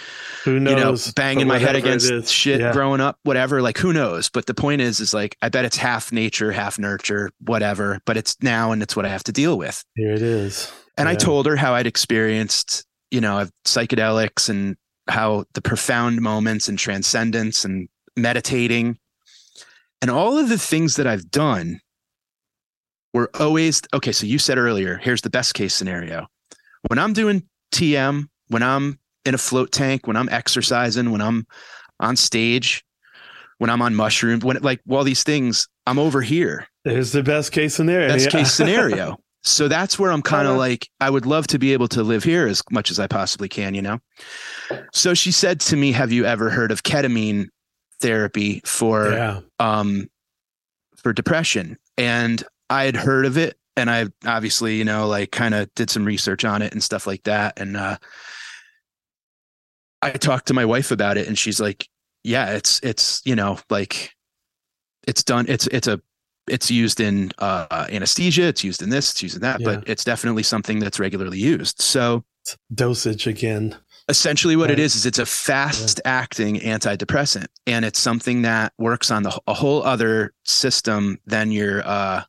[0.44, 2.72] who knows, you know, banging my head against shit yeah.
[2.72, 3.60] growing up, whatever.
[3.60, 4.30] Like, who knows?
[4.30, 8.00] But the point is, is like, I bet it's half nature, half nurture, whatever.
[8.06, 9.84] But it's now, and it's what I have to deal with.
[9.96, 10.72] Here it is.
[10.96, 11.12] And yeah.
[11.12, 14.76] I told her how I'd experienced, you know, psychedelics and
[15.08, 18.98] how the profound moments and transcendence and meditating
[20.02, 21.80] and all of the things that I've done
[23.14, 24.12] we're always okay.
[24.12, 26.26] So you said earlier, here's the best case scenario.
[26.88, 27.42] When I'm doing
[27.72, 31.46] TM, when I'm in a float tank, when I'm exercising, when I'm
[32.00, 32.84] on stage,
[33.58, 36.68] when I'm on mushrooms, when like all these things, I'm over here.
[36.84, 38.08] There's the best case scenario.
[38.08, 38.30] Best yeah.
[38.30, 39.18] case scenario.
[39.48, 40.58] so that's where I'm kind of uh-huh.
[40.58, 43.48] like, I would love to be able to live here as much as I possibly
[43.48, 43.98] can, you know?
[44.92, 47.48] So she said to me, Have you ever heard of ketamine
[48.00, 49.40] therapy for yeah.
[49.58, 50.08] um
[50.96, 51.78] for depression?
[51.96, 55.88] And I had heard of it and I obviously, you know, like kind of did
[55.88, 57.58] some research on it and stuff like that.
[57.58, 57.96] And uh,
[60.02, 61.88] I talked to my wife about it and she's like,
[62.24, 64.14] yeah, it's, it's, you know, like
[65.06, 65.46] it's done.
[65.48, 66.00] It's, it's a,
[66.50, 68.44] it's used in uh, anesthesia.
[68.44, 69.76] It's used in this, it's used in that, yeah.
[69.76, 71.80] but it's definitely something that's regularly used.
[71.80, 72.24] So
[72.72, 73.76] dosage again.
[74.08, 74.78] Essentially, what right.
[74.78, 76.78] it is is it's a fast acting yeah.
[76.78, 82.22] antidepressant, and it's something that works on the a whole other system than your uh,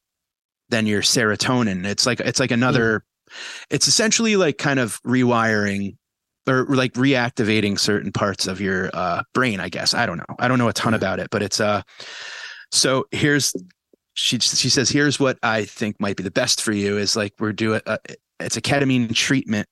[0.68, 1.86] than your serotonin.
[1.86, 3.00] It's like it's like another.
[3.00, 3.04] Mm.
[3.70, 5.96] It's essentially like kind of rewiring
[6.48, 9.60] or like reactivating certain parts of your uh, brain.
[9.62, 10.36] I guess I don't know.
[10.38, 11.82] I don't know a ton about it, but it's uh.
[12.72, 13.54] So here's
[14.20, 17.34] she she says here's what I think might be the best for you is like
[17.40, 17.98] we're doing a,
[18.40, 19.68] it's a ketamine treatment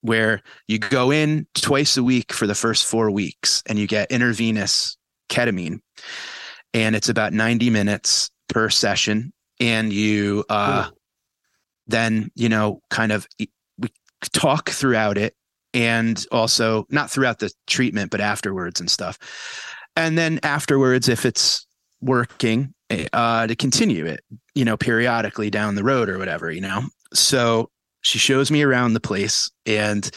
[0.00, 4.10] where you go in twice a week for the first four weeks and you get
[4.10, 4.96] intravenous
[5.28, 5.78] ketamine.
[6.74, 9.32] And it's about 90 minutes per session.
[9.60, 10.90] And you uh,
[11.86, 13.90] then you know kind of we
[14.32, 15.34] talk throughout it
[15.72, 19.18] and also not throughout the treatment but afterwards and stuff.
[19.94, 21.66] And then afterwards if it's
[22.00, 22.74] working
[23.12, 24.20] uh, to continue it
[24.54, 27.68] you know periodically down the road or whatever you know so
[28.02, 30.10] she shows me around the place and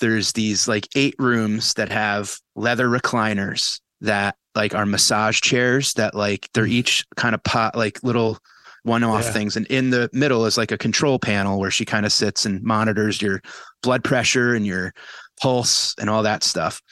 [0.00, 6.14] there's these like eight rooms that have leather recliners that like are massage chairs that
[6.14, 6.72] like they're Mm.
[6.80, 8.38] each kind of pot like little
[8.84, 9.32] one-off Yeah.
[9.32, 12.44] things and in the middle is like a control panel where she kind of sits
[12.44, 13.40] and monitors your
[13.82, 14.92] blood pressure and your
[15.40, 16.82] pulse and all that stuff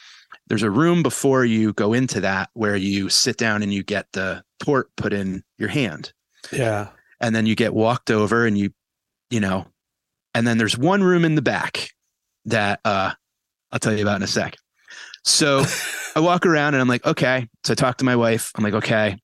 [0.51, 4.11] there's a room before you go into that where you sit down and you get
[4.11, 6.11] the port put in your hand.
[6.51, 6.89] Yeah.
[7.21, 8.71] and then you get walked over and you
[9.29, 9.65] you know
[10.33, 11.91] and then there's one room in the back
[12.43, 13.13] that uh
[13.71, 14.57] i'll tell you about in a sec.
[15.23, 15.63] So
[16.17, 17.47] i walk around and i'm like okay.
[17.63, 18.51] So i talk to my wife.
[18.55, 19.15] I'm like okay.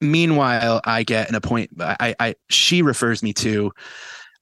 [0.00, 3.72] Meanwhile i get an appointment i i she refers me to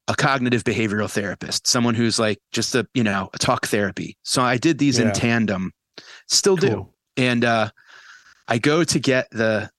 [0.06, 4.16] a cognitive behavioral therapist someone who's like just a you know a talk therapy.
[4.22, 5.72] So i did these in tandem
[6.28, 6.88] still do.
[7.16, 7.70] And uh
[8.48, 9.70] i go to get the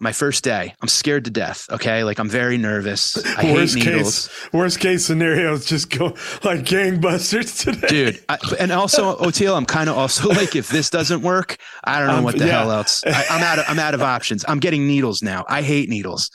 [0.00, 0.72] my first day.
[0.80, 2.04] I'm scared to death okay?
[2.04, 3.16] Like i'm very nervous.
[3.36, 4.28] I hate worst needles.
[4.28, 6.06] case, worst case scenario is just go
[6.44, 7.88] like gangbusters today.
[7.88, 11.98] dude I, and also Oteil, i'm kind of also like if this doesn't work i
[11.98, 12.60] don't know Um, what the yeah.
[12.60, 13.02] hell else.
[13.04, 14.44] I, i'm out of i'm out of options.
[14.46, 15.44] I'm getting needles now.
[15.48, 16.30] I hate needles.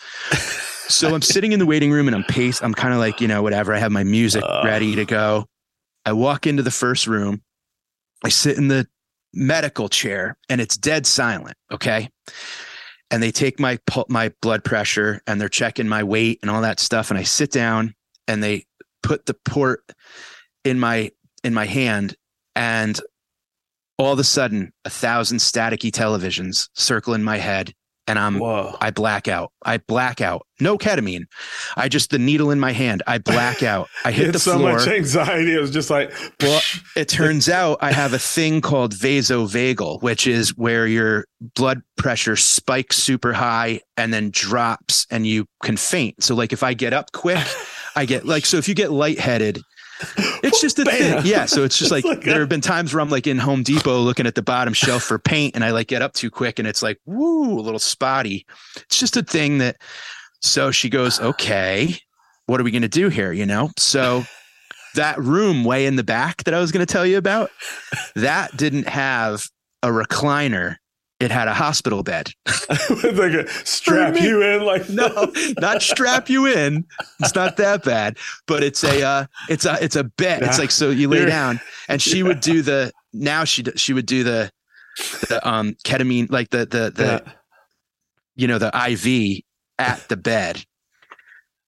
[0.89, 3.27] So i'm sitting in the waiting room and i'm paced i'm kind of like you
[3.29, 3.73] know whatever.
[3.73, 5.45] I have my music ready to go.
[6.05, 7.41] I walk into the first room.
[8.25, 8.85] I sit in the
[9.33, 12.09] medical chair and it's dead silent okay?
[13.11, 16.79] And they take my my blood pressure and they're checking my weight and all that
[16.79, 17.93] stuff and i sit down
[18.27, 18.65] and they
[19.03, 19.83] put the port
[20.63, 21.11] in my
[21.43, 22.15] in my hand
[22.55, 22.99] and
[23.99, 27.73] all of a sudden a thousand staticky televisions circle in my head
[28.07, 29.51] and i'm i black out.
[29.65, 30.45] I black out.
[30.59, 31.25] No ketamine.
[31.75, 33.01] I just the needle in my hand.
[33.07, 33.89] I black out.
[34.03, 34.79] I hit the so floor.
[34.79, 35.55] So much anxiety.
[35.55, 36.61] It was just like, well,
[36.95, 42.35] it turns out I have a thing called vasovagal, which is where your blood pressure
[42.35, 46.23] spikes super high and then drops and you can faint.
[46.23, 47.45] So like if I get up quick,
[47.95, 49.61] I get like so if you get lightheaded,
[50.43, 51.21] it's just a thing.
[51.25, 51.45] Yeah.
[51.45, 53.63] So it's just like, like there a- have been times where I'm like in Home
[53.63, 56.59] Depot looking at the bottom shelf for paint and I like get up too quick
[56.59, 58.45] and it's like, woo, a little spotty.
[58.77, 59.77] It's just a thing that
[60.41, 61.95] so she goes, Okay,
[62.47, 63.31] what are we gonna do here?
[63.31, 63.71] You know?
[63.77, 64.23] So
[64.95, 67.49] that room way in the back that I was going to tell you about,
[68.15, 69.43] that didn't have
[69.81, 70.75] a recliner.
[71.23, 72.31] It had a hospital bed.
[72.89, 76.85] With like a strap you in, like no, not strap you in.
[77.21, 80.43] It's not that bad, but it's a uh, it's a it's a bed.
[80.43, 84.05] It's like so you lay down, and she would do the now she she would
[84.05, 84.51] do the
[85.29, 87.23] the um ketamine like the the the
[88.35, 89.43] you know the IV
[89.79, 90.65] at the bed.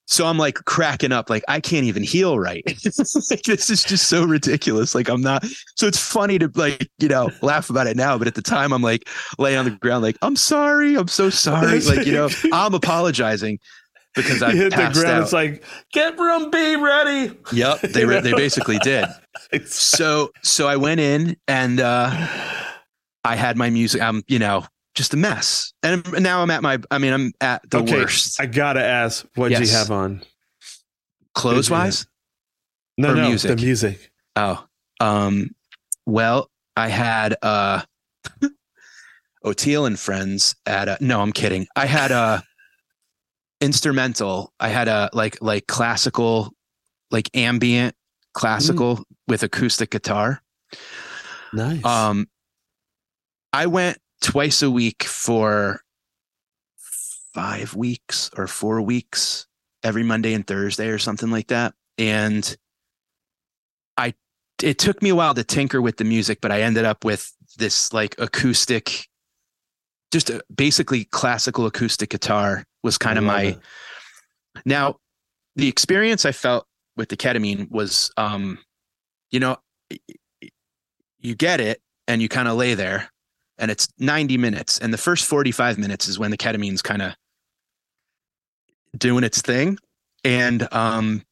[0.08, 2.64] So I'm like cracking up, like I can't even heal right.
[2.68, 4.94] like, this is just so ridiculous.
[4.94, 5.46] Like I'm not.
[5.76, 8.72] So it's funny to like you know laugh about it now, but at the time
[8.72, 11.80] I'm like laying on the ground, like I'm sorry, I'm so sorry.
[11.82, 13.60] Like you know I'm apologizing
[14.16, 15.06] because I hit the ground.
[15.06, 15.22] out.
[15.24, 17.36] It's like, get room B ready.
[17.52, 19.06] Yep, they re- they basically did.
[19.66, 22.12] So so I went in and uh
[23.24, 24.02] I had my music.
[24.02, 26.80] I'm you know just a mess, and now I'm at my.
[26.90, 28.40] I mean I'm at the okay, worst.
[28.42, 29.70] I gotta ask, what Yes.
[29.70, 30.24] you have on?
[31.34, 32.08] Clothes wise?
[32.98, 33.50] No, or no, music?
[33.50, 34.12] the music.
[34.38, 34.66] Oh,
[35.00, 35.50] um,
[36.06, 37.82] well, I had uh,
[39.46, 41.68] Oteil and friends at a, no, I'm kidding.
[41.76, 42.42] I had a
[43.62, 44.54] instrumental.
[44.60, 46.54] I had a like like classical,
[47.12, 47.96] like ambient
[48.34, 50.42] classical with acoustic guitar.
[51.54, 51.84] Nice.
[51.86, 52.28] Um,
[53.54, 55.82] I went twice a week for
[57.34, 59.46] five weeks or four weeks,
[59.84, 61.74] every Monday and Thursday or something like that.
[61.98, 62.56] And
[63.98, 64.14] I,
[64.64, 67.32] it took me a while to tinker with the music, but I ended up with
[67.58, 69.08] this like acoustic,
[70.12, 73.42] just a, basically classical acoustic guitar was kind of my.
[73.42, 73.60] it.
[74.66, 74.96] Now,
[75.56, 76.66] the experience I felt
[76.98, 78.60] with the ketamine was, um,
[79.30, 79.58] you know,
[81.20, 83.10] you get it and you kind of lay there
[83.58, 87.14] and it's 90 minutes and the first 45 minutes is when the ketamine's kind of
[88.98, 89.78] doing its thing.
[90.24, 91.24] And um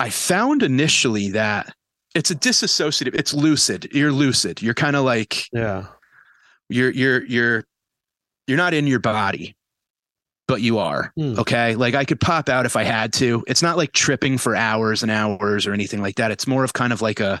[0.00, 1.72] i found initially that
[2.14, 5.86] it's a disassociative it's lucid you're lucid you're kind of like yeah.
[6.68, 7.64] you're you're you're
[8.46, 9.54] you're not in your body
[10.46, 11.38] but you are Hmm.
[11.38, 11.74] okay?
[11.74, 13.42] Like i could pop out if i had to.
[13.46, 16.30] It's not like tripping for hours and hours or anything like that.
[16.30, 17.40] It's more of kind of like a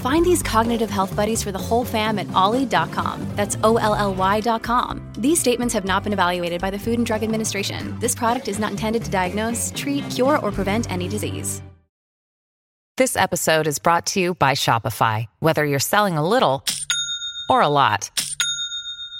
[0.00, 3.26] Find these cognitive health buddies for the whole fam at olly.com.
[3.36, 5.12] That's O L L Y.com.
[5.18, 7.98] These statements have not been evaluated by the Food and Drug Administration.
[8.00, 11.60] This product is not intended to diagnose, treat, cure, or prevent any disease.
[12.96, 15.26] This episode is brought to you by Shopify.
[15.38, 16.64] Whether you're selling a little
[17.50, 18.10] or a lot,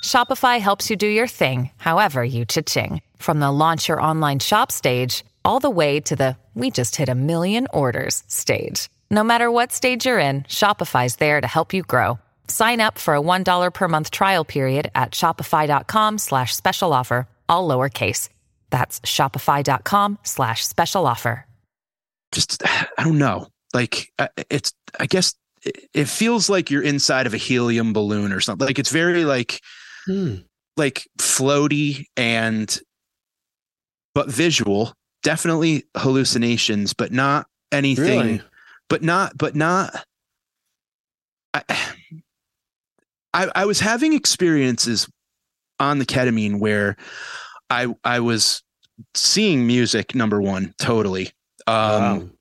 [0.03, 3.03] Shopify helps you do your thing, however you cha-ching.
[3.19, 7.11] From the launch your online shop stage, all the way to the we just hit
[7.11, 8.89] a million orders stage.
[9.11, 12.21] No matter what stage you're in, Shopify's there to help you grow.
[12.47, 17.69] Sign up for a $1 per month trial period at shopify.com slash special offer, all
[17.69, 18.29] lowercase.
[18.71, 21.45] That's shopify.com slash special offer.
[22.31, 23.49] Just, I don't know.
[23.75, 24.13] Like,
[24.49, 25.35] it's, I guess
[25.65, 28.67] it- it feels like you're inside of a helium balloon or something.
[28.67, 29.61] Like, it's very like,
[30.07, 30.37] hmm.
[30.77, 32.81] like floaty and,
[34.15, 34.95] but visual,
[35.25, 38.43] definitely hallucinations, but not anything, Really?
[38.91, 40.05] But not, but not,
[41.55, 41.63] I,
[43.33, 45.09] I, I was having experiences
[45.79, 46.97] on the ketamine where
[47.71, 48.63] I I was
[49.15, 51.31] seeing music number one totally.
[51.67, 52.33] Um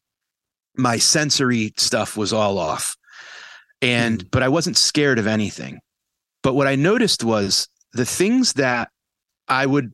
[0.75, 2.95] my sensory stuff was all off.
[3.81, 5.79] And but I wasn't scared of anything.
[6.43, 8.89] But what I noticed was the things that
[9.47, 9.93] I would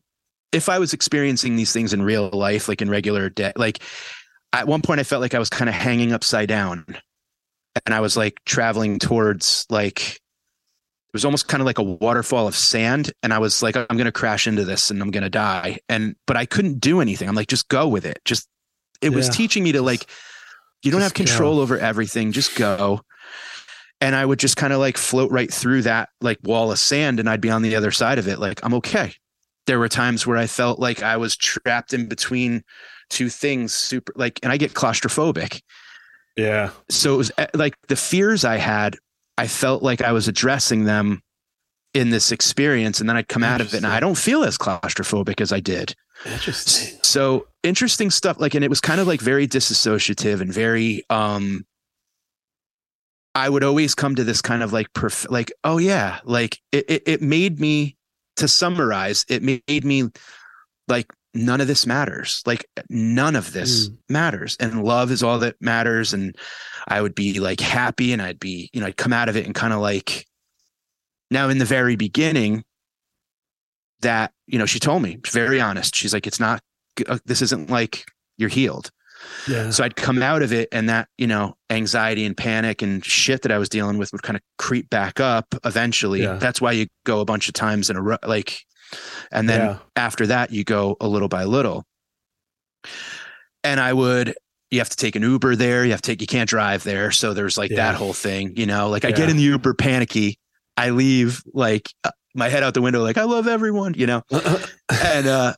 [0.52, 3.80] if I was experiencing these things in real life like in regular day like
[4.60, 6.86] at one point I felt like I was kind of hanging upside down.
[7.86, 12.48] And I was like traveling towards like it was almost kind of like a waterfall
[12.48, 13.12] of sand.
[13.22, 15.80] And i was like i'm going to crash into this and i'm going to die.
[15.90, 17.28] And but i couldn't do anything.
[17.28, 18.20] I'm like just go with it.
[18.26, 18.48] Just
[19.02, 20.08] it was teaching me to like
[20.84, 21.62] you don't have control go.
[21.62, 22.32] over everything.
[22.32, 23.02] Just go.
[24.00, 27.20] And i would just kind of like float right through that like wall of sand
[27.20, 28.40] and i'd be on the other side of it.
[28.40, 29.14] Like i'm okay.
[29.68, 32.64] There were times where i felt like i was trapped in between
[33.10, 35.62] two things super like and i get claustrophobic
[36.38, 36.72] Yeah.
[36.90, 38.98] so it was uh, like the fears I had,
[39.38, 41.22] I felt like I was addressing them
[41.94, 44.58] in this experience, and then I'd come out of it, and I don't feel as
[44.58, 45.96] claustrophobic as I did.
[46.26, 47.00] Interesting.
[47.04, 48.38] So interesting stuff.
[48.40, 51.04] Like, and it was kind of like very disassociative and very.
[51.10, 51.66] um
[53.34, 56.86] I would always come to this kind of like, perf- like, oh yeah, like it,
[56.90, 57.04] it.
[57.06, 57.98] It made me,
[58.38, 60.10] to summarize, it made me
[60.88, 62.42] like none of this matters.
[62.46, 64.58] Like none of this matters.
[64.60, 66.14] And love is all that matters.
[66.14, 66.36] And
[66.88, 69.44] i would be like happy and i'd be you know i'd come out of it
[69.48, 70.28] and kind of like
[71.32, 72.64] now in the very beginning
[74.02, 75.96] that you know she told me very honest.
[75.96, 76.62] She's like it's not
[77.08, 78.06] uh, this isn't like
[78.38, 78.92] you're healed.
[79.50, 79.72] Yeah.
[79.72, 83.42] so i'd come out of it and that you know anxiety and panic and shit
[83.42, 86.22] that i was dealing with would kind of creep back up eventually.
[86.22, 86.36] Yeah.
[86.36, 88.60] that's why you go a bunch of times in a row like
[89.32, 89.78] and then Yeah.
[89.96, 91.86] after that you go a little by little.
[93.64, 94.36] And i would
[94.72, 95.86] you have to take an uber there.
[95.86, 97.12] You have to take you can't drive there.
[97.12, 97.78] So there's like Yeah.
[97.78, 98.90] that whole thing you know?
[98.90, 100.38] Like i get in the uber panicky.
[100.78, 104.24] I leave like uh, my head out the window like i love everyone you know?
[104.90, 105.54] And uh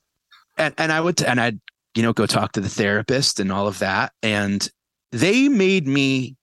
[0.58, 1.60] and and i would and i'd
[1.96, 4.12] you know go talk to the therapist and all of that.
[4.22, 4.68] And
[5.12, 6.36] they made me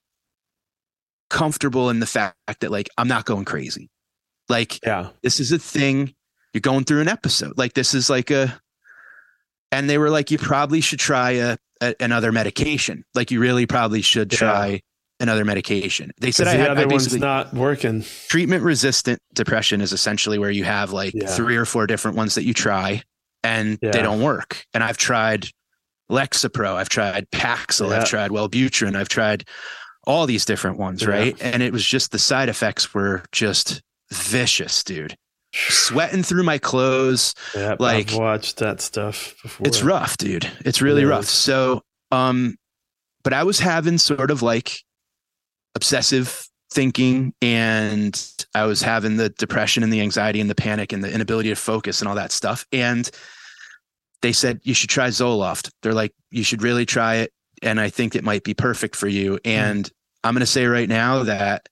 [1.29, 3.89] comfortable in the fact that like i'm not going crazy.
[4.49, 5.09] Like yeah.
[5.23, 6.13] this is a thing
[6.55, 8.57] you're going through an episode like this is like a
[9.73, 13.65] and they were like you probably should try a, a another medication like you really
[13.65, 14.39] probably should Yeah.
[14.39, 14.81] try
[15.19, 18.05] another medication they said I the had, other I one's not working.
[18.29, 21.27] treatment resistant depression is essentially where you have like Yeah.
[21.27, 23.03] three or four different ones that you try
[23.43, 23.91] and Yeah.
[23.91, 25.47] they don't work and i've tried
[26.09, 27.97] lexapro i've tried paxil Yeah.
[27.97, 29.43] i've tried wellbutrin i've tried
[30.07, 31.09] all these different ones Yeah.
[31.09, 33.81] right and it was just the side effects were just
[34.11, 35.15] vicious dude
[35.69, 39.67] sweating through my clothes Yeah, like I've watched that stuff before.
[39.67, 40.49] it's rough, dude.
[40.65, 41.25] It's really It rough.
[41.25, 41.81] So,
[42.11, 42.55] um,
[43.23, 44.79] but I was having sort of like
[45.75, 51.03] obsessive thinking and I was having the depression and the anxiety and the panic and
[51.03, 52.65] the inability to focus and all that stuff.
[52.71, 53.09] And
[54.21, 55.71] they said, you should try Zoloft.
[55.81, 57.31] They're like, you should really try it.
[57.61, 59.39] And I think it might be perfect for you.
[59.45, 59.89] And
[60.23, 61.69] I'm going to say right now that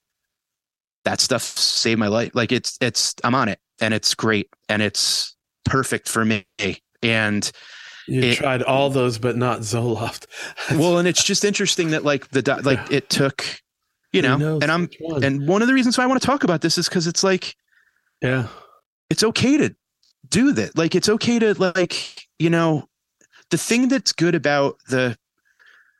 [1.05, 2.31] that stuff saved my life.
[2.33, 5.35] Like it's it's I'm on it and it's great and it's
[5.65, 6.45] perfect for me.
[7.01, 7.51] And
[8.07, 10.25] you it, tried all those, but not Zoloft.
[10.77, 13.45] well, and it's just interesting that like the like it took,
[14.11, 15.23] you know, and I'm one?
[15.23, 17.23] and one of the reasons why I want to talk about this is because it's
[17.23, 17.55] like,
[18.21, 18.47] yeah,
[19.09, 19.75] it's okay to
[20.29, 20.77] do that.
[20.77, 22.87] Like it's okay to like you know,
[23.51, 25.17] the thing that's good about the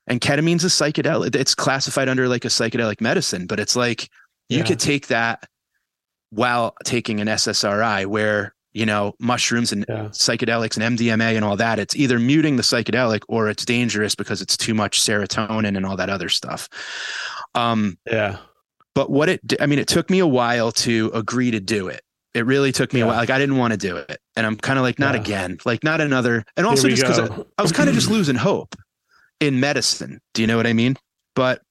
[0.08, 1.36] and ketamine's a psychedelic.
[1.36, 4.10] It's classified under like a psychedelic medicine, but it's like
[4.54, 4.66] you yeah.
[4.66, 5.48] could take that
[6.30, 10.06] while taking an SSRI, where you know mushrooms and yeah.
[10.06, 11.80] psychedelics and MDMA and all that.
[11.80, 15.98] It's either muting the psychedelic or it's dangerous because it's too much serotonin and all
[15.98, 16.68] that other stuff.
[17.56, 18.38] Um, yeah.
[18.96, 22.02] But what it, I mean, it took me a while to agree to do it.
[22.34, 23.06] It really took me yeah.
[23.06, 23.18] a while.
[23.18, 25.22] Like I didn't want to do it, and I'm kind of like, not yeah.
[25.22, 26.44] again, like not another.
[26.58, 28.76] And also just because I, I was kind of just losing hope
[29.40, 30.20] in medicine.
[30.34, 30.96] Do you know what I mean?
[31.36, 31.62] But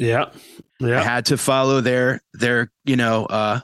[0.00, 0.30] yeah,
[0.80, 3.60] yeah, I had to follow their their you know uh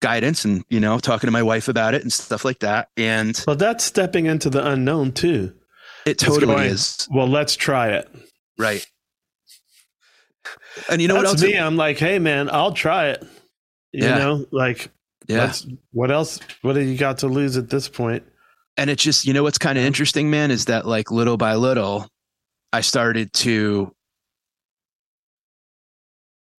[0.00, 2.88] guidance and you know talking to my wife about it and stuff like that.
[2.96, 5.54] And well, that's stepping into the unknown too.
[6.06, 7.08] It totally going, is.
[7.10, 8.08] Well, let's try it.
[8.58, 8.86] Right.
[10.90, 11.42] And you know that's what else?
[11.42, 13.22] Me, I'm like, hey man, I'll try it.
[13.92, 14.18] You yeah.
[14.18, 14.90] know, like,
[15.28, 15.52] yeah.
[15.92, 16.40] What else?
[16.62, 18.24] What have you got to lose at this point?
[18.76, 21.54] and it just you know what's kind of interesting man is that like little by
[21.54, 22.08] little
[22.72, 23.94] i started to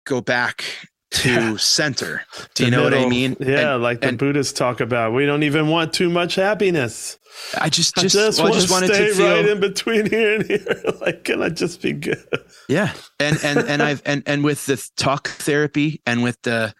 [0.05, 0.65] go back
[1.11, 1.57] to yeah.
[1.57, 2.23] center
[2.55, 5.13] do you know middle, what i mean yeah and, like the and, buddhists talk about
[5.13, 7.19] we don't even want too much happiness
[7.61, 10.07] i just just, I just, well, I just wanted stay to feel right in between
[10.11, 12.27] here and here like can i just be good
[12.69, 16.75] yeah and and and i've and and with the talk therapy and with the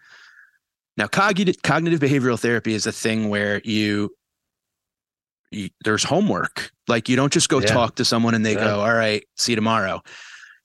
[0.97, 4.11] now cognitive cognitive behavioral therapy is a thing where you
[5.51, 6.71] you, there's homework.
[6.87, 7.67] Like you don't just go yeah.
[7.67, 8.65] talk to someone and they yeah.
[8.65, 10.01] go, "All right, see you tomorrow."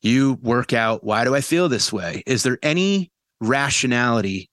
[0.03, 1.05] You work out.
[1.05, 2.23] Why do I feel this way?
[2.27, 4.49] Is there any rationality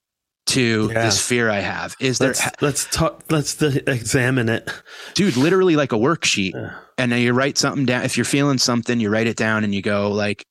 [0.48, 1.06] to yeah.
[1.06, 1.96] this fear I have?
[2.00, 2.52] Is let's, there?
[2.62, 3.24] Let's talk.
[3.30, 4.70] Let's examine it,
[5.14, 5.38] dude.
[5.38, 6.54] Literally like a worksheet,
[6.98, 8.04] and then you write something down.
[8.04, 10.46] If you're feeling something, you write it down, and you go like,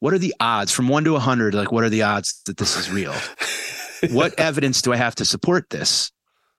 [0.00, 1.54] "What are the odds from one to a hundred?
[1.54, 3.14] Like, what are the odds that this is real?"
[4.10, 6.10] what evidence do I have to support this?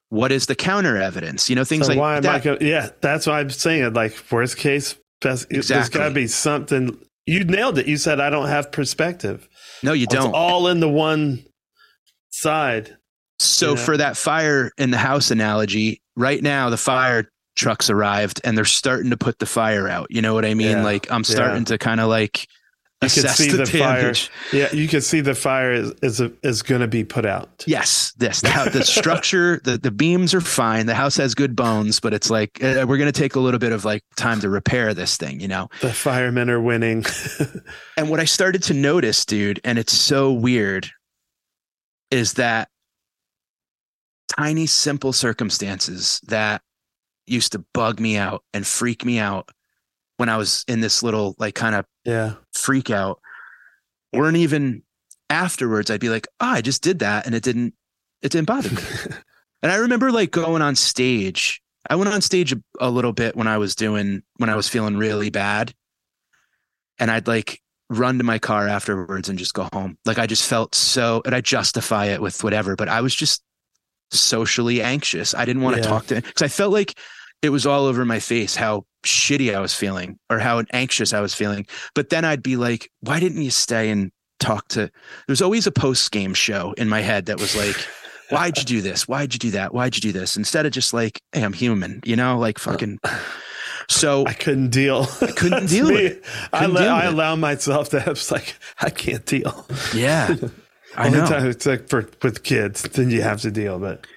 [0.10, 1.50] what is the counter evidence?
[1.50, 2.36] You know, things so like why am that.
[2.36, 3.84] I go, yeah, that's why I'm saying.
[3.84, 5.76] It, like worst case, best, exactly.
[5.76, 6.98] there's got to be something.
[7.26, 7.88] You nailed it.
[7.88, 9.48] You said I don't have perspective.
[9.84, 10.28] No, you don't.
[10.28, 11.44] It's all in the one
[12.30, 12.98] side.
[13.40, 13.82] So you know?
[13.82, 18.66] for that fire in the house analogy, right now the fire trucks arrived and they're
[18.66, 20.08] starting to put the fire out.
[20.10, 20.78] You know what I mean?
[20.78, 20.84] Yeah.
[20.84, 21.66] Like I'm starting yeah.
[21.66, 22.48] to kind of like
[23.06, 24.14] you can see the, the fire.
[24.52, 27.64] Yeah, you can see the fire is is, is going to be put out.
[27.68, 30.86] Yes, this the, the structure, the the beams are fine.
[30.86, 33.60] The house has good bones, but it's like uh, we're going to take a little
[33.60, 35.40] bit of like time to repair this thing.
[35.40, 37.06] You know, the firemen are winning.
[37.98, 40.90] and what I started to notice, dude, and it's so weird,
[42.12, 42.70] is that
[44.28, 46.62] tiny, simple circumstances that
[47.28, 49.50] used to bug me out and freak me out
[50.18, 53.20] when I was in this little like kind of yeah freak out
[54.14, 54.84] weren't even
[55.30, 57.74] afterwards I'd be like, oh, I just did that and it didn't
[58.22, 58.82] it didn't bother me.
[59.62, 61.62] and I remember like going on stage.
[61.88, 64.68] I went on stage a, a little bit when I was doing when I was
[64.68, 65.74] feeling really bad.
[66.98, 69.98] And I'd like run to my car afterwards and just go home.
[70.06, 73.44] Like I just felt so and I justify it with whatever, but I was just
[74.12, 75.36] socially anxious.
[75.36, 75.88] I didn't want to yeah.
[75.88, 76.98] talk to because I felt like
[77.46, 81.22] it was all over my face how shitty I was feeling or how anxious I
[81.22, 81.68] was feeling.
[81.94, 84.90] But then I'd be like, why didn't you stay and talk to?
[85.28, 87.76] There's always a post game show in my head that was like,
[88.30, 89.08] why'd you do this?
[89.08, 89.76] Why'd you do that?
[89.76, 90.36] Why'd you do this?
[90.36, 93.00] Instead of just like, hey, I'm human, you know, like uh, fucking.
[93.88, 95.06] So I couldn't deal.
[95.22, 96.26] I couldn't deal with it.
[96.52, 99.68] I, deal I allow myself to have like I can't deal.
[99.94, 100.36] Yeah,
[100.96, 101.24] I know.
[101.28, 103.78] Time it's like for with kids, then you have to deal.
[103.78, 104.08] But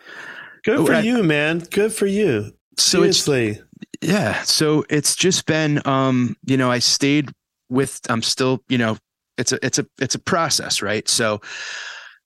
[0.64, 1.58] good oh, for you, man.
[1.58, 3.48] Good for you so Seriously.
[3.48, 3.62] it's
[4.00, 7.30] yeah so it's just been um you know i stayed
[7.68, 8.96] with i'm still you know
[9.36, 11.08] it's a it's a it's a process right?
[11.08, 11.40] So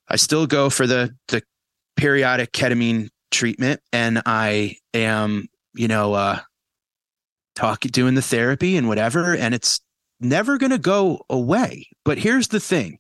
[0.09, 1.42] i still go for the the
[1.96, 6.38] periodic ketamine treatment and i am you know uh
[7.55, 9.80] talking doing the therapy and whatever and it's
[10.22, 11.86] never going to go away.
[12.05, 12.98] But here's the thing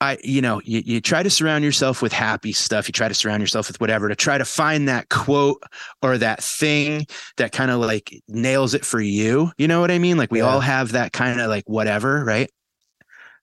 [0.00, 2.88] I, you know, you, you try to surround yourself with happy stuff.
[2.88, 5.62] You try to surround yourself with whatever to try to find that quote
[6.02, 9.52] or that thing that kind of like nails it for you.
[9.58, 10.16] You know what I mean?
[10.16, 10.46] Like we yeah.
[10.46, 12.50] all have that kind of like whatever, right?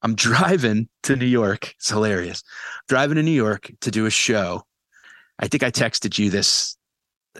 [0.02, 1.74] I'm driving to New York.
[1.78, 2.44] It's hilarious.
[2.88, 4.64] Driving to New York to do a show.
[5.40, 6.76] I think I texted you this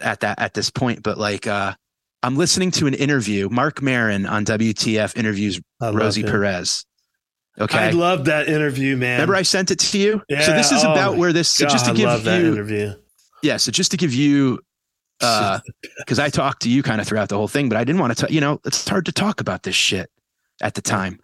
[0.00, 1.74] at that at this point, but like uh
[2.22, 3.48] I'm listening to an interview.
[3.48, 6.84] Marc Maron on WTF interviews Rosie Perez
[7.60, 7.78] Okay.
[7.78, 9.18] I love that interview, man.
[9.18, 10.22] Remember I sent it to you?
[10.28, 10.42] Yeah.
[10.42, 12.94] So this is Oh about where this so just to give love you that interview.
[13.42, 14.60] Yeah, so just to give you
[15.20, 15.58] uh
[15.98, 18.16] because I talked to you kind of throughout the whole thing, but I didn't want
[18.16, 20.10] to you know, it's hard to talk about this shit
[20.62, 21.18] at the time.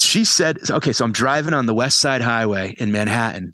[0.00, 3.52] She said, okay, so I'm driving on the West Side Highway in Manhattan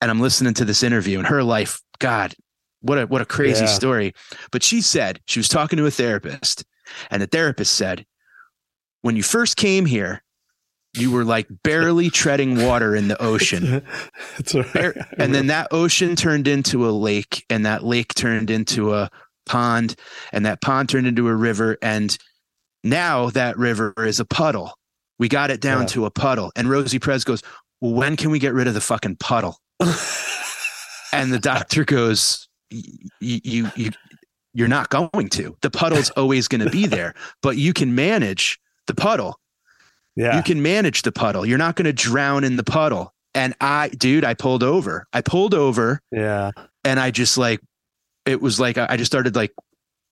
[0.00, 2.34] and I'm listening to this interview and her life, God,
[2.80, 3.70] what a what a crazy Yeah.
[3.70, 4.12] story.
[4.50, 6.64] But she said she was talking to a therapist,
[7.10, 8.04] and the therapist said,
[9.02, 10.22] when you first came here,
[10.96, 13.82] you were like barely treading water in the ocean.
[14.36, 14.96] That's right.
[15.18, 19.10] and then that ocean turned into a lake, and that lake turned into a
[19.46, 19.96] pond,
[20.32, 22.16] and that pond turned into a river, and
[22.82, 24.72] now that river is a puddle.
[25.18, 25.86] We got it down Yeah.
[25.88, 26.50] to a puddle.
[26.56, 27.42] And Rosie Perez goes,
[27.80, 29.58] well, when can we get rid of the fucking puddle?
[31.12, 32.82] and the doctor goes, "Y-
[33.20, 33.90] y- you you
[34.52, 35.56] you're not going to.
[35.62, 39.38] The puddle's always going to be there, but you can manage the puddle.
[40.16, 40.36] Yeah.
[40.36, 41.44] You can manage the puddle.
[41.44, 43.12] You're not going to drown in the puddle.
[43.34, 45.06] And I, dude, I pulled over.
[45.12, 46.52] I pulled over Yeah.
[46.84, 47.60] and I just like,
[48.26, 49.52] it was like, I I just started like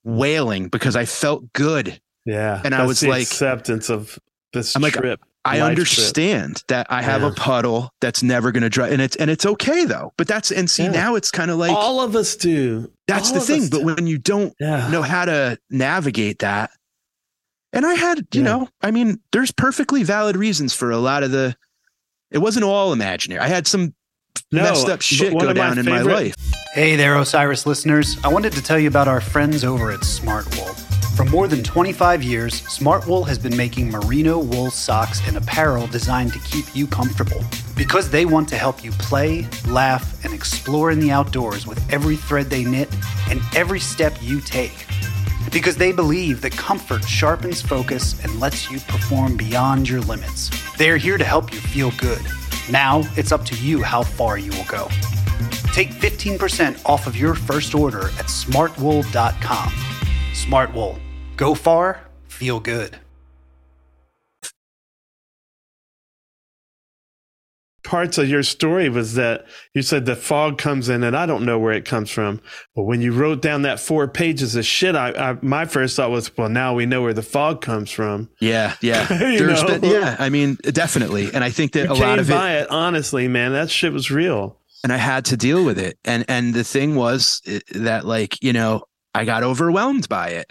[0.05, 2.00] wailing because I felt good.
[2.24, 2.61] Yeah.
[2.64, 4.18] And I was like- acceptance of
[4.53, 5.20] this I'm like, trip.
[5.44, 7.28] I life understand that I have Yeah.
[7.30, 10.12] a puddle that's never going to dry, and it's and it's okay though.
[10.16, 10.90] But that's and see Yeah.
[10.92, 12.92] now it's kind of like All of us do.
[13.09, 13.68] that's All the thing.
[13.68, 13.84] But do.
[13.86, 14.88] when you don't Yeah.
[14.88, 16.70] know how to navigate that,
[17.73, 18.43] and I had, you Yeah.
[18.43, 21.55] know, I mean, there's perfectly valid reasons for a lot of the.
[22.31, 23.41] It wasn't all imaginary.
[23.41, 23.95] I had some
[24.51, 26.35] No, messed up shit one go of my down in my life.
[26.75, 28.16] Hey there, Osiris listeners.
[28.25, 30.79] I wanted to tell you about our friends over at Smartwool.
[31.14, 36.33] For more than 25 years, Smartwool has been making merino wool socks and apparel designed
[36.33, 37.45] to keep you comfortable.
[37.77, 42.16] Because they want to help you play, laugh, and explore in the outdoors with every
[42.16, 42.89] thread they knit
[43.29, 44.87] and every step you take.
[45.51, 50.51] Because they believe that comfort sharpens focus and lets you perform beyond your limits.
[50.76, 52.20] They're here to help you feel good.
[52.70, 54.88] Now it's up to you how far you will go.
[55.72, 59.68] Take 15% off of your first order at smartwool.com.
[60.32, 61.01] Smartwool.
[61.36, 63.01] Go far, feel good.
[67.93, 71.45] Parts of your story was that you said the fog comes in and I don't
[71.45, 72.40] know where it comes from.
[72.74, 76.11] But when you wrote down that four pages of shit, I, I my first thought
[76.11, 78.30] was, well, now we know where the fog comes from.
[78.40, 80.16] Yeah, yeah, You There's been- yeah.
[80.18, 82.32] I mean, definitely, and I think that We a lot of it.
[82.32, 83.53] by it, honestly, man.
[83.53, 84.57] That shit was real.
[84.82, 85.99] and I had to deal with it.
[86.05, 88.84] And and the thing was eh, that like you know
[89.14, 90.49] I got overwhelmed by it,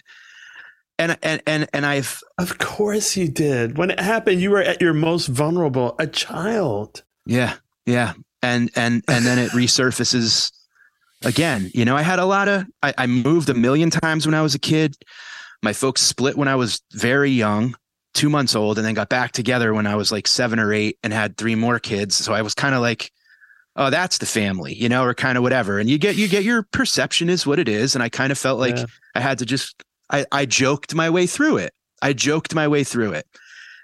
[0.99, 3.77] and and and and I've Of course you did.
[3.79, 7.01] When it happened, you were at your most vulnerable, a child.
[7.25, 7.55] Yeah
[7.85, 10.51] yeah and and and then it resurfaces
[11.23, 11.69] again.
[11.73, 14.41] You know I had a lot of I, I moved a million times when I
[14.41, 14.95] was a kid.
[15.63, 17.75] My folks split when I was very young,
[18.15, 20.97] two months old, and then got back together when I was like seven or eight
[21.03, 22.15] and had three more kids.
[22.15, 23.11] So I was kind of like
[23.77, 26.43] oh that's the family you know or kind of whatever and you get you get
[26.43, 28.83] your perception is what it is and i kind of felt like Yeah.
[29.15, 32.83] i had to just i i joked my way through it i joked my way
[32.83, 33.25] through it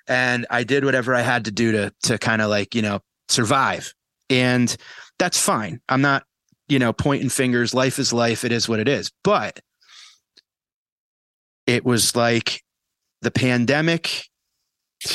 [0.06, 3.00] and i did whatever i had to do to to kind of like you know
[3.30, 3.94] survive.
[4.30, 4.76] And
[5.20, 5.82] that's fine.
[5.90, 6.24] I'm not
[6.68, 7.74] you know pointing fingers.
[7.74, 8.44] Life is life.
[8.44, 9.12] It is what it is.
[9.24, 9.60] But
[11.66, 12.64] it was like
[13.22, 14.24] the pandemic.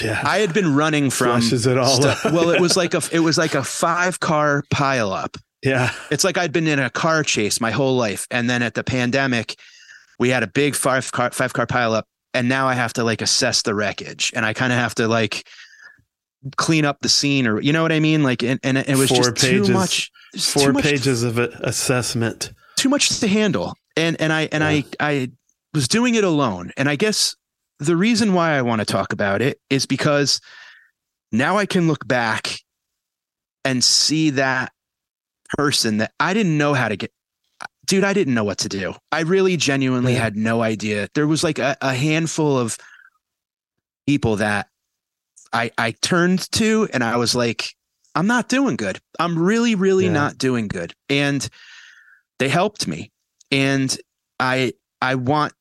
[0.00, 0.20] Yeah.
[0.24, 3.20] I had been running from Flushes it all stuff- well, it was like a it
[3.20, 5.36] was like a five car pile up.
[5.62, 5.92] Yeah.
[6.10, 8.84] It's like I'd been in a car chase my whole life, and then at the
[8.84, 9.56] pandemic,
[10.18, 13.04] we had a big five car five car pile up, and now I have to
[13.04, 15.46] like assess the wreckage, and I kind of have to like
[16.56, 18.22] clean up the scene, or you know what I mean?
[18.22, 20.10] Like, and, and it was Four just pages, too much.
[20.38, 22.52] Four too much pages of assessment.
[22.76, 25.30] too much to handle and and i and i i
[25.74, 27.36] was doing it alone and i guess
[27.78, 30.40] the reason why i want to talk about it is because
[31.32, 32.58] now i can look back
[33.66, 34.72] and see that
[35.58, 37.12] person that i didn't know how to get
[37.84, 40.20] dude i didn't know what to do i really genuinely Yeah.
[40.20, 42.78] had no idea there was like a, a handful of
[44.06, 44.68] people that
[45.52, 47.74] i i turned to and i was like
[48.14, 49.00] i'm not doing good.
[49.18, 50.12] I'm really really Yeah.
[50.12, 50.94] not doing good.
[51.08, 51.48] And
[52.38, 53.10] they helped me.
[53.50, 53.96] And
[54.38, 55.52] i i want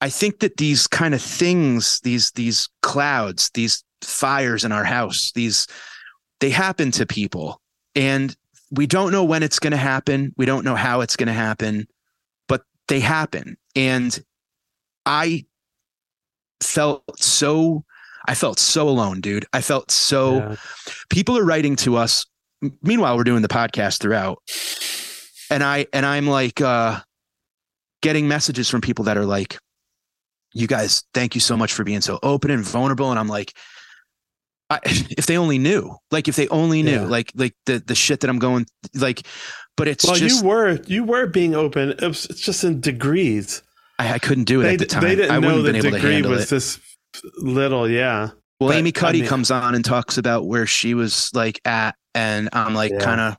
[0.00, 5.32] i think that these kind of things these these clouds these fires in our house
[5.34, 5.66] these
[6.40, 7.60] they happen to people.
[7.94, 8.36] And
[8.70, 10.34] we don't know when it's going to happen.
[10.36, 11.86] We don't know how it's going to happen
[12.48, 13.56] but they happen.
[13.74, 14.18] And
[15.04, 15.44] i
[16.62, 17.84] felt so
[18.28, 20.56] i felt so alone dude i felt so Yeah.
[21.10, 22.26] people are writing to us
[22.82, 24.38] meanwhile we're doing the podcast throughout
[25.50, 27.00] and i and i'm like uh
[28.02, 29.58] getting messages from people that are like
[30.52, 33.52] you guys thank you so much for being so open and vulnerable and i'm like
[34.68, 37.06] I, if they only knew, like if they only knew, Yeah.
[37.06, 38.66] like like the the shit that I'm going,
[38.96, 39.22] like,
[39.76, 41.90] but it's well, just you were you were being open.
[41.90, 43.62] It was, it's just in degrees.
[44.00, 45.02] I, I couldn't do it they, at the time.
[45.04, 46.50] They didn't I know wouldn't the have been able to degree was it.
[46.50, 46.80] this
[47.38, 47.88] little.
[47.88, 48.30] Yeah.
[48.60, 51.60] Well, But, Amy I Cuddy mean- comes on and talks about where she was like
[51.64, 53.00] at, and I'm like Yeah.
[53.00, 53.36] kind of,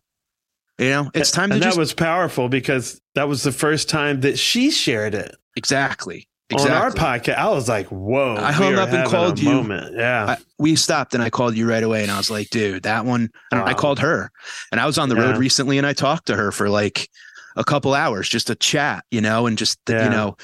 [0.78, 3.89] you know, it's time to and just that was powerful because that was the first
[3.89, 7.36] time that she shared it exactly on our podcast.
[7.36, 9.49] I was like, "Whoa!" I hung up and called you.
[9.53, 9.95] Moment.
[9.97, 12.84] Yeah, I, we stopped and I called you right away, and I was like, dude,
[12.84, 13.30] that one.
[13.51, 14.32] And I called her,
[14.71, 17.09] and I was on the road recently, and I talked to her for like
[17.55, 20.03] a couple hours just a chat, you know, and just Yeah.
[20.03, 20.38] you know.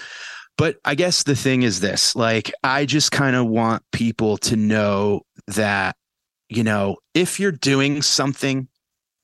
[0.57, 4.55] But I guess the thing is this: like, I just kind of want people to
[4.55, 5.95] know that,
[6.49, 8.67] you know, if you're doing something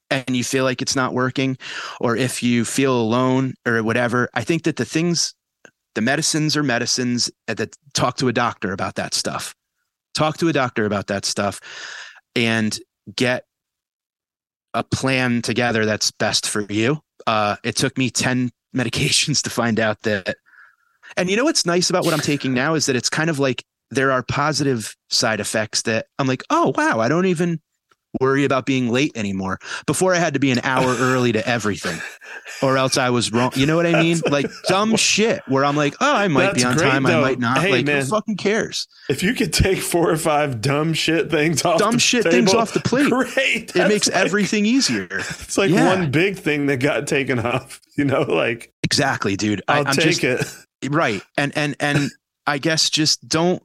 [0.09, 1.57] and you feel like it's not working,
[1.99, 5.35] or if you feel alone or whatever, I think that the things,
[5.93, 9.53] the medicines or medicines that talk to a doctor about that stuff.
[10.15, 11.59] Talk to a doctor about that stuff
[12.35, 12.77] and
[13.15, 13.43] get
[14.73, 16.99] a plan together that's best for you.
[17.27, 20.35] Uh, it took me 10 medications to find out that.
[21.17, 23.39] And you know what's nice about what I'm taking now is that it's kind of
[23.39, 27.59] like there are positive side effects that I'm like, oh, wow, I don't even
[28.19, 29.59] worry about being late anymore.
[29.85, 31.99] Before I had to be an hour early to everything
[32.61, 33.51] or else I was wrong.
[33.55, 34.19] You know what I mean?
[34.29, 37.39] Like dumb shit where I'm like, oh, I might be on great, time, I might
[37.39, 37.59] not.
[37.61, 38.01] Hey, like, man.
[38.01, 38.87] who fucking cares?
[39.09, 42.53] if you could take four or five dumb shit things off, Dumb the shit things
[42.53, 43.09] off the plate.
[43.09, 43.75] great.
[43.75, 45.07] It makes like- everything easier.
[45.11, 45.95] It's like Yeah.
[45.95, 47.79] one big thing that got taken off.
[47.99, 49.61] You know, like Exactly, dude.
[49.67, 50.65] I'll I'm take just, it.
[50.87, 51.21] Right.
[51.37, 52.11] And and and
[52.47, 53.61] I guess just don't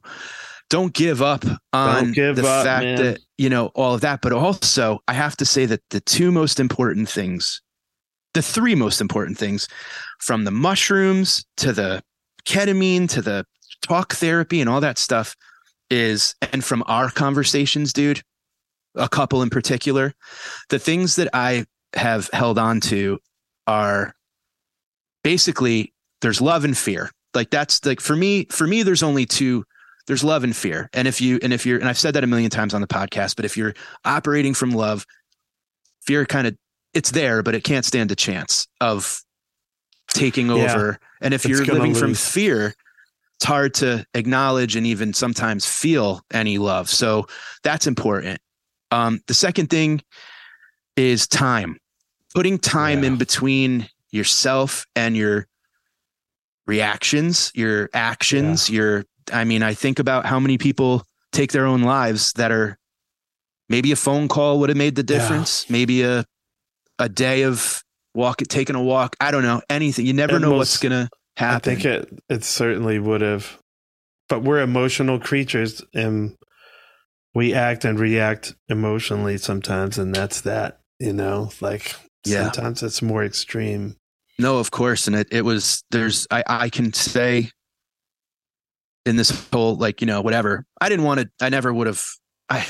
[0.69, 2.97] don't give up on give the up, fact man.
[2.97, 4.21] that you know all of that.
[4.21, 7.61] But also, I have to say that the two most important things,
[8.33, 9.67] the three most important things,
[10.19, 12.03] from the mushrooms to the
[12.45, 13.45] ketamine to the
[13.81, 15.35] talk therapy and all that stuff,
[15.89, 18.21] is and from our conversations, dude,
[18.95, 20.13] a couple in particular,
[20.69, 23.19] the things that I have held on to
[23.67, 24.13] are
[25.23, 25.93] basically
[26.25, 27.11] there's love and fear.
[27.35, 29.63] Like that's like for me, for me, there's only two.
[30.07, 30.89] There's love and fear.
[30.91, 32.87] And if you and if you're and I've said that a million times on the
[32.87, 35.05] podcast, but if you're operating from love,
[36.01, 36.55] fear kind of
[36.95, 39.19] it's there, but it can't stand a chance of
[40.09, 40.53] taking Yeah.
[40.53, 40.99] over.
[41.21, 42.73] And if you're living from fear,
[43.35, 46.89] it's hard to acknowledge and even sometimes feel any love.
[46.89, 47.27] So
[47.63, 48.39] that's important.
[48.89, 50.01] Um, the second thing
[50.95, 51.77] is time.
[52.33, 55.47] Putting time in between yourself and your
[56.67, 61.81] reactions, your actions, your I mean, I think about how many people take their own
[61.81, 62.77] lives that are
[63.69, 66.25] maybe a phone call would have made the difference, maybe a
[66.99, 70.05] a day of walk taking a walk, I don't know, anything.
[70.05, 71.71] You never At know most- what's going to happen.
[71.71, 73.57] I think it it certainly would have,
[74.29, 76.35] but we're emotional creatures and
[77.33, 80.79] we act and react emotionally sometimes, and that's that.
[80.99, 81.93] You know, like
[82.25, 82.43] Yeah.
[82.51, 83.97] sometimes it's more extreme.
[84.37, 85.07] No, of course.
[85.07, 87.51] And it, it was, there's, I, I can say
[89.05, 92.03] in this whole, like, you know, whatever, I didn't want to, I never would have,
[92.49, 92.67] I,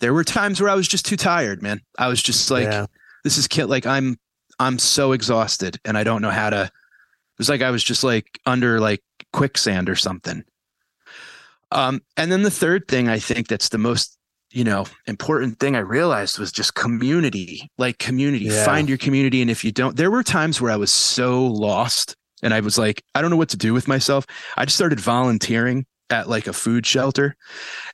[0.00, 1.80] there were times where I was just too tired, man.
[1.98, 2.86] I was just like, Yeah.
[3.24, 4.16] this is kid, like, I'm,
[4.60, 8.02] I'm so exhausted and I don't know how to, it was like I was just
[8.04, 9.00] like under like
[9.32, 10.44] quicksand or something.
[11.70, 14.16] Um, and then the third thing I think that's the most,
[14.50, 18.46] you know, important thing I realized was just community, like community.
[18.46, 18.64] Yeah.
[18.64, 19.42] Find your community.
[19.42, 22.78] And if you don't, there were times where I was so lost and I was
[22.78, 24.24] like, I don't know what to do with myself.
[24.56, 27.36] I just started volunteering at like a food shelter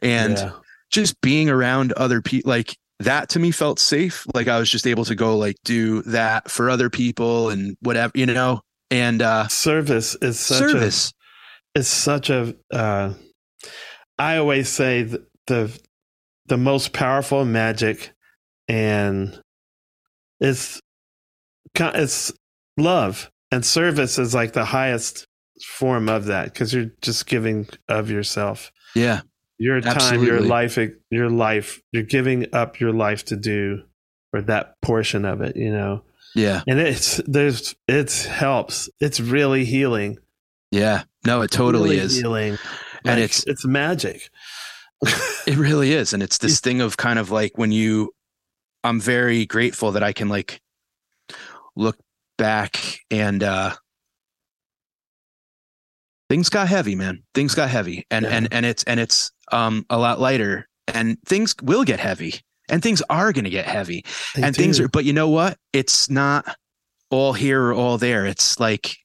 [0.01, 0.51] and Yeah.
[0.91, 4.25] just being around other people, like that to me felt safe.
[4.35, 8.13] Like I was just able to go like do that for other people and whatever,
[8.15, 11.13] you know, and uh service is such service.
[11.75, 13.13] a it's such a uh
[14.19, 15.77] i always say th- the
[16.47, 18.13] the most powerful magic
[18.69, 19.41] and
[20.41, 20.81] it's
[21.77, 22.33] it's
[22.77, 25.27] love and service is like the highest
[25.65, 29.21] form of that because you're just giving of yourself Yeah.
[29.59, 33.83] your time your life eh, your life you're giving up your life to do
[34.33, 36.03] or that portion of it you know
[36.35, 36.63] Yeah.
[36.67, 40.19] and it's there's it's helps it's really healing
[40.71, 41.05] Yeah.
[41.27, 42.17] No, it totally really is.
[42.17, 42.59] healing
[43.07, 44.29] And Like, it's it's magic
[45.47, 46.15] It really is.
[46.15, 48.15] And it's this thing of kind of like when you,
[48.83, 50.63] I'm very grateful that I can like
[51.77, 51.99] look
[52.39, 53.75] back and, uh,
[56.31, 57.25] things got heavy, man.
[57.35, 61.55] Things got heavy and, and, and it's, and it's, um, a lot lighter and things
[61.63, 62.41] will get heavy
[62.71, 64.03] and things are going to get heavy
[64.35, 65.59] They and things are, but you know what?
[65.75, 66.57] It's not
[67.11, 68.25] all here or all there.
[68.25, 68.97] It's like,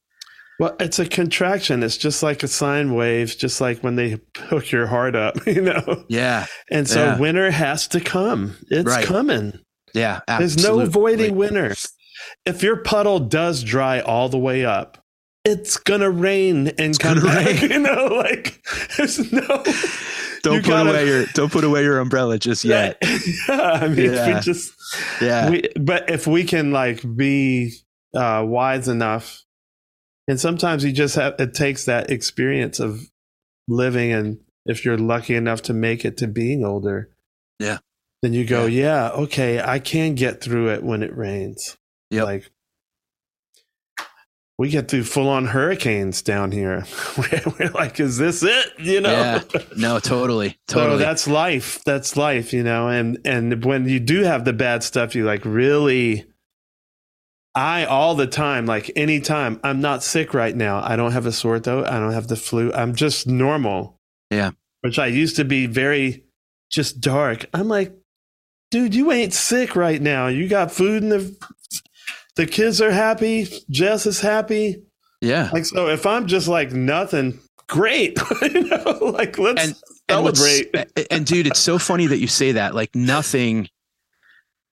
[0.60, 1.82] Well, it's a contraction.
[1.82, 5.62] It's just like a sine wave, just like when they hook your heart up, you
[5.62, 6.04] know?
[6.08, 6.46] Yeah.
[6.70, 7.18] And so yeah.
[7.18, 8.56] winter has to come.
[8.70, 9.04] It's Right.
[9.04, 9.54] coming.
[9.94, 10.20] Yeah.
[10.28, 11.74] There's no avoiding winter.
[12.44, 14.98] If your puddle does dry all the way up,
[15.46, 17.46] it's gonna rain and come gonna back.
[17.62, 17.70] rain.
[17.70, 18.62] You know, like
[18.98, 19.40] there's no.
[20.42, 22.98] Don't put gotta- away your don't put away your umbrella just yet.
[23.02, 24.34] yeah, I mean, Yeah.
[24.36, 24.72] we just
[25.20, 25.50] Yeah.
[25.50, 27.72] we, but if we can like be
[28.14, 29.42] uh, wise enough,
[30.28, 33.00] and sometimes you just have it takes that experience of
[33.68, 37.10] living, and if you're lucky enough to make it to being older,
[37.58, 37.78] Yeah.
[38.22, 41.76] then you go, yeah, okay, I can get through it when it rains.
[42.10, 42.24] Yeah.
[42.24, 42.50] Like
[44.58, 46.84] we get through full on hurricanes down here.
[47.16, 48.66] we're, we're like, is this it?
[48.78, 49.10] You know.
[49.10, 49.42] Yeah.
[49.76, 50.58] No, totally.
[50.68, 50.98] Totally.
[50.98, 51.82] So that's life.
[51.84, 52.88] That's life, you know.
[52.88, 56.26] And and when you do have the bad stuff, you like really.
[57.54, 60.80] I all the time, like anytime, I'm not sick right now.
[60.82, 61.86] I don't have a sore throat.
[61.86, 62.72] I don't have the flu.
[62.72, 63.96] I'm just normal.
[64.30, 64.50] Yeah.
[64.82, 66.24] Which I used to be very
[66.70, 67.46] just dark.
[67.52, 67.92] I'm like,
[68.70, 70.28] dude, you ain't sick right now.
[70.28, 71.36] You got food and the
[72.36, 73.48] the kids are happy.
[73.68, 74.82] Jess is happy.
[75.20, 75.50] yeah.
[75.52, 78.16] Like so, if I'm just like nothing, great.
[78.42, 79.76] you know, like let's and
[80.08, 80.70] celebrate.
[80.96, 82.74] a- and dude, it's so funny that you say that.
[82.76, 83.68] Like nothing.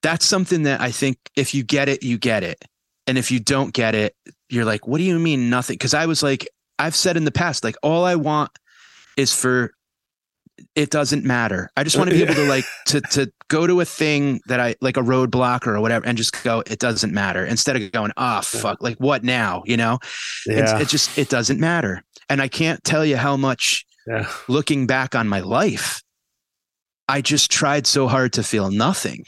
[0.03, 2.65] That's something that I think if you get it, you get it,
[3.07, 4.15] and if you don't get it,
[4.49, 5.75] you're like, what do you mean nothing?
[5.75, 8.51] Because I was like, I've said in the past, like all I want
[9.17, 9.73] is for
[10.75, 11.71] it doesn't matter.
[11.77, 14.61] I just want to be able to like to to go to a thing that
[14.61, 16.63] I like a roadblock or whatever, and just go.
[16.67, 17.45] It doesn't matter.
[17.45, 19.63] Instead of going, ah, fuck, like what now?
[19.67, 19.99] You know,
[20.47, 20.79] It's- Yeah.
[20.81, 22.03] it just it doesn't matter.
[22.29, 24.29] And I can't tell you how much Yeah.
[24.49, 26.03] looking back on my life,
[27.09, 29.25] I just tried so hard to feel nothing.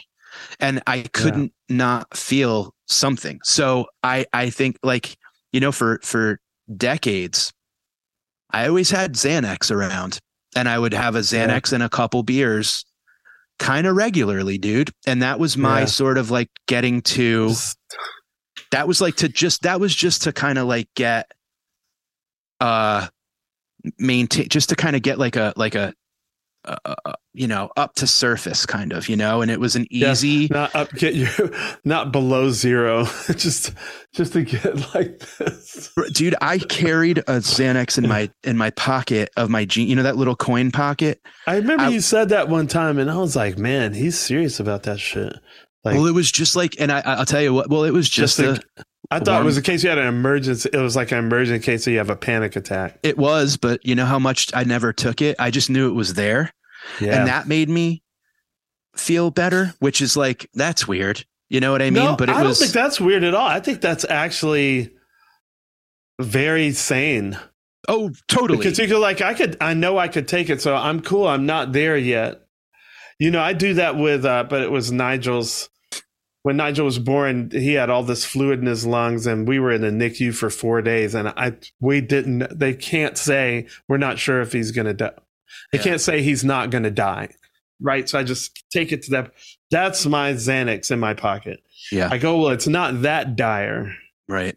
[0.58, 3.40] And I couldn't not feel something.
[3.44, 5.16] So I I think like,
[5.52, 6.40] you know, for for
[6.76, 7.52] decades,
[8.50, 10.18] I always had Xanax around.
[10.56, 12.84] And I would have a Xanax and a couple beers
[13.60, 14.90] kind of regularly, dude.
[15.06, 15.86] And that was my Yeah.
[15.86, 17.54] sort of like getting to
[18.72, 21.30] that was like to just that was just to kind of like get
[22.60, 23.06] uh
[23.98, 25.94] maintain just to kind of get like a like a
[26.64, 29.86] uh, uh, you know up to surface kind of you know and it was an
[29.90, 31.26] Yeah, easy not up get you
[31.84, 33.04] not below zero
[33.36, 33.72] just
[34.12, 35.90] just to get like this.
[36.12, 40.02] Dude i carried a xanax in my in my pocket of my jean you know
[40.02, 41.20] that little coin pocket?
[41.46, 44.60] I remember I- you said that one time and i was like man he's serious
[44.60, 45.32] about that shit.
[45.84, 48.08] Like well it was just like and i i'll tell you what well it was
[48.08, 50.96] just, Just a, i thought it was in case you had an emergency it was
[50.96, 54.06] like an emergency case so you have a panic attack it was but you know
[54.06, 56.52] how much i never took it i just knew it was there
[57.00, 58.02] yeah and that made me
[58.96, 62.36] feel better which is like that's weird you know what i mean no, but it
[62.36, 63.46] I was don't think that's weird at all.
[63.46, 64.92] I think that's actually
[66.20, 67.38] very sane.
[67.88, 70.76] oh totally Because you could like I could I know I could take it, so
[70.76, 71.26] I'm cool.
[71.26, 72.42] I'm not there yet.
[73.18, 75.68] You know, I do that with uh but it was Nigel's
[76.42, 79.72] when Nigel was born, he had all this fluid in his lungs and we were
[79.72, 84.18] in the NICU for four days and I we didn't they can't say we're not
[84.18, 85.12] sure if he's gonna die.
[85.72, 85.84] They Yeah.
[85.84, 87.28] can't say he's not gonna die.
[87.80, 88.08] Right.
[88.08, 89.32] So I just take it to that.
[89.70, 91.60] That's my Xanax in my pocket.
[91.92, 93.94] yeah I go, well, it's not that dire.
[94.28, 94.54] right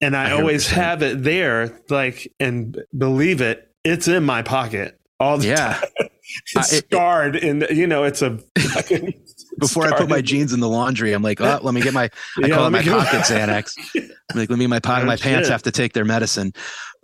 [0.00, 4.98] And I, I always have it there, like, and believe it, it's in my pocket
[5.20, 6.08] all the yeah time.
[6.46, 8.38] It's Uh, it- it- scarred, and you know, it's a
[9.58, 12.04] before I put my jeans in the laundry, I'm like, oh, let me get my,
[12.04, 13.76] I Yeah, call it my pocket Xanax.
[13.96, 16.52] I'm like, let me, my pocket, Oh, my pants have to take their medicine.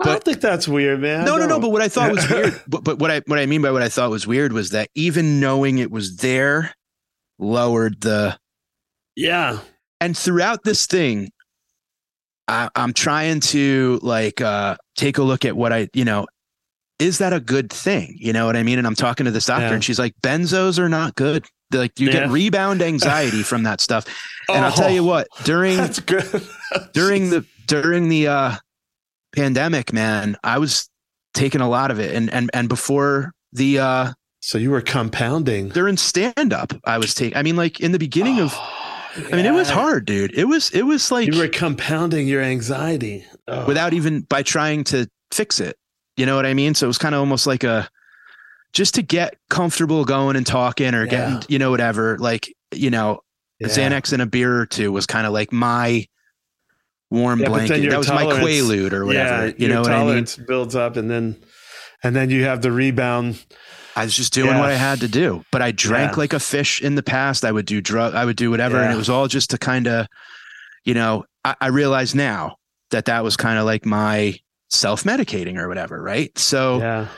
[0.01, 1.25] I don't think that's weird, man.
[1.27, 1.61] No, no, no.
[1.61, 3.83] But what I thought was weird, but, but what I, what I mean by what
[3.83, 6.73] I thought was weird was that even knowing it was there
[7.39, 8.39] lowered the,
[9.17, 9.59] yeah,
[10.01, 11.31] and throughout this thing,
[12.49, 16.27] I, I'm trying to like, uh, take a look at what I, you know,
[16.99, 18.17] is that a good thing?
[18.19, 18.79] You know what I mean?
[18.79, 19.75] And I'm talking to this doctor Yeah.
[19.75, 21.45] and she's like, benzos are not good.
[21.71, 22.13] They're like you Yeah.
[22.21, 24.07] get rebound anxiety from that stuff.
[24.49, 26.25] And I'll tell you Oh, what, during that's good.
[26.93, 28.57] during the during the uh
[29.33, 30.89] pandemic, man, I was
[31.35, 32.15] taking a lot of it.
[32.15, 34.13] And and and before the uh
[34.43, 35.69] so you were compounding.
[35.69, 38.55] during stand up, I was taking I mean, like in the beginning of
[39.17, 40.33] I mean, it was hard, dude.
[40.37, 43.67] It was it was like You were compounding your anxiety Oh.
[43.67, 45.77] without even by trying to fix it.
[46.17, 46.75] You know what I mean?
[46.75, 47.89] So it was kind of almost like a
[48.73, 51.11] just to get comfortable going and talking or Yeah.
[51.11, 52.19] getting, you know, whatever.
[52.19, 53.21] Like, you know,
[53.59, 53.69] Yeah.
[53.69, 56.07] Xanax and a beer or two was kind of like my
[57.11, 57.91] warm Yeah, blanket.
[57.91, 59.47] That was my quaalude or whatever.
[59.49, 60.27] Yeah, you know what I mean?
[60.47, 61.37] builds up, and then
[62.03, 63.45] and then you have the rebound.
[63.97, 65.45] I was just doing what I had to do.
[65.51, 67.45] But I drank like a fish in the past.
[67.45, 68.79] I would do drug, I would do whatever.
[68.79, 70.07] And it was all just to kind of,
[70.85, 72.57] you know, I, I realize now
[72.93, 77.09] that that was kind of like my self-medicating or whatever right so yeah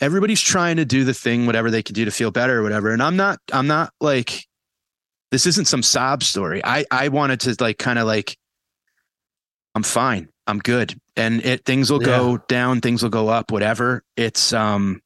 [0.00, 2.90] everybody's trying to do the thing whatever they can do to feel better or whatever.
[2.90, 4.44] And i'm not i'm not like
[5.30, 6.60] this isn't some sob story.
[6.64, 8.36] I i wanted to like kind of like
[9.74, 10.28] i'm fine.
[10.46, 10.98] I'm good.
[11.16, 14.02] And it things will go down things will go up whatever.
[14.16, 15.02] It's um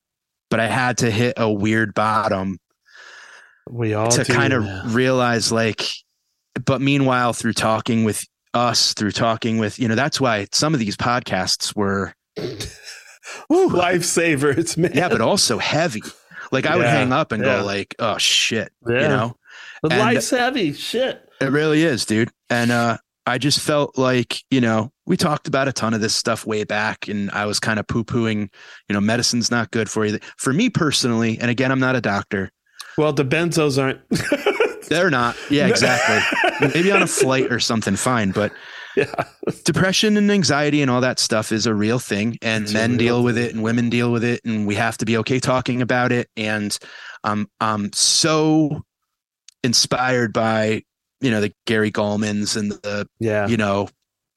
[0.52, 2.58] but i had to hit a weird bottom
[3.70, 5.82] we all to kind of realize like
[6.66, 8.22] but meanwhile through talking with
[8.52, 12.12] us through talking with you know that's why some of these podcasts were
[13.50, 14.92] lifesavers man.
[14.94, 16.02] Yeah but also heavy.
[16.50, 17.60] Like i would hang up and yeah.
[17.60, 19.36] go like oh shit you know?
[19.82, 21.28] The And- life's heavy shit.
[21.40, 22.30] It really is dude.
[22.50, 26.14] And uh i just felt like you know we talked about a ton of this
[26.14, 28.48] stuff way back and i was kind of poo-pooing
[28.88, 32.00] you know medicine's not good for you for me personally and again i'm not a
[32.00, 32.50] doctor.
[32.98, 34.00] Well the benzos aren't.
[34.88, 35.36] They're not.
[35.50, 36.20] Yeah exactly.
[36.74, 38.52] Maybe on a flight or something fine but
[39.64, 43.22] depression and anxiety and all that stuff is a real thing and It's men deal
[43.22, 46.12] with it and women deal with it and we have to be okay talking about
[46.12, 46.76] it and
[47.24, 48.82] um, i'm so
[49.64, 50.82] inspired by
[51.20, 53.88] you know the gary Gulmans and the yeah you know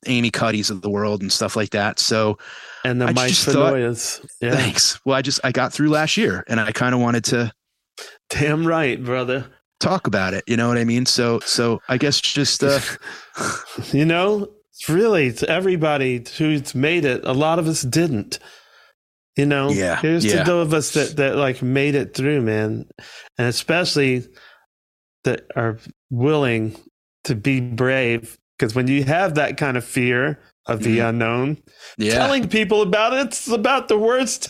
[0.07, 2.37] amy cuddies of the world and stuff like that so
[2.83, 4.23] and the I Mike Finoias.
[4.39, 4.55] Yeah.
[4.55, 7.51] thanks well i just i got through last year and i kind of wanted to
[8.29, 9.45] Damn right, brother.
[9.85, 12.79] Talk about it you know what i mean so so i guess just uh
[13.93, 17.25] You know, it's really to everybody who's made it.
[17.25, 18.39] A lot of us didn't.
[19.35, 20.39] You know, Yeah, Here's yeah.
[20.39, 22.85] to those of us that that like made it through, man,
[23.37, 24.23] and especially
[25.25, 25.77] that are
[26.09, 26.77] willing
[27.25, 28.37] to be brave.
[28.57, 31.09] Because when you have that kind of fear of the Mhm.
[31.09, 31.57] unknown,
[31.97, 32.13] Yeah.
[32.13, 34.47] telling people about it, it's about the worst.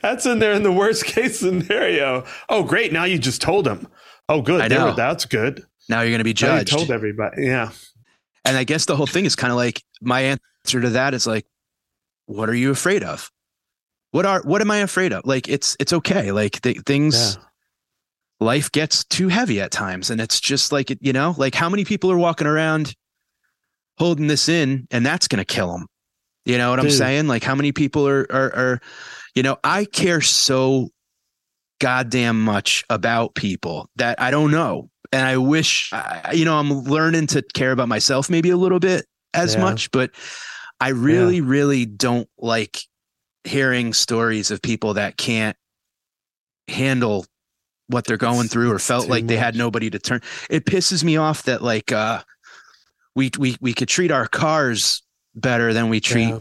[0.00, 2.24] That's in there in the worst case scenario.
[2.48, 2.92] Oh, great!
[2.92, 3.88] Now you just told them.
[4.28, 4.60] Oh, good.
[4.60, 4.94] I were- know.
[4.94, 5.64] that's good.
[5.88, 7.44] now you're going to be judged told everybody.
[7.44, 7.70] Yeah.
[8.44, 10.20] And I guess the whole thing is kind of like my
[10.64, 11.46] answer to that is like,
[12.26, 13.30] what are you afraid of?
[14.10, 15.22] What are what am I afraid of?
[15.24, 16.32] Like it's it's okay.
[16.32, 17.38] Like th- things,
[18.40, 21.84] life gets too heavy at times, and it's just like you know, like how many
[21.84, 22.94] people are walking around
[23.98, 25.86] holding this in, and that's gonna kill them.
[26.44, 27.26] You know what I'm saying?
[27.28, 28.80] Like how many people are are are,
[29.34, 30.90] you know, I care so
[31.80, 34.88] goddamn much about people that I don't know.
[35.10, 35.92] And I wish,
[36.32, 39.04] you know, I'm learning to care about myself maybe a little bit
[39.34, 39.60] as Yeah.
[39.60, 40.10] much, but
[40.80, 42.78] I really, really don't like
[43.44, 45.56] hearing stories of people that can't
[46.68, 47.26] handle
[47.88, 50.22] what they're going through or felt like they had nobody to turn.
[50.48, 52.22] It pisses me off that like, uh,
[53.14, 55.02] we, we, we could treat our cars
[55.34, 56.38] better than we treat Yeah.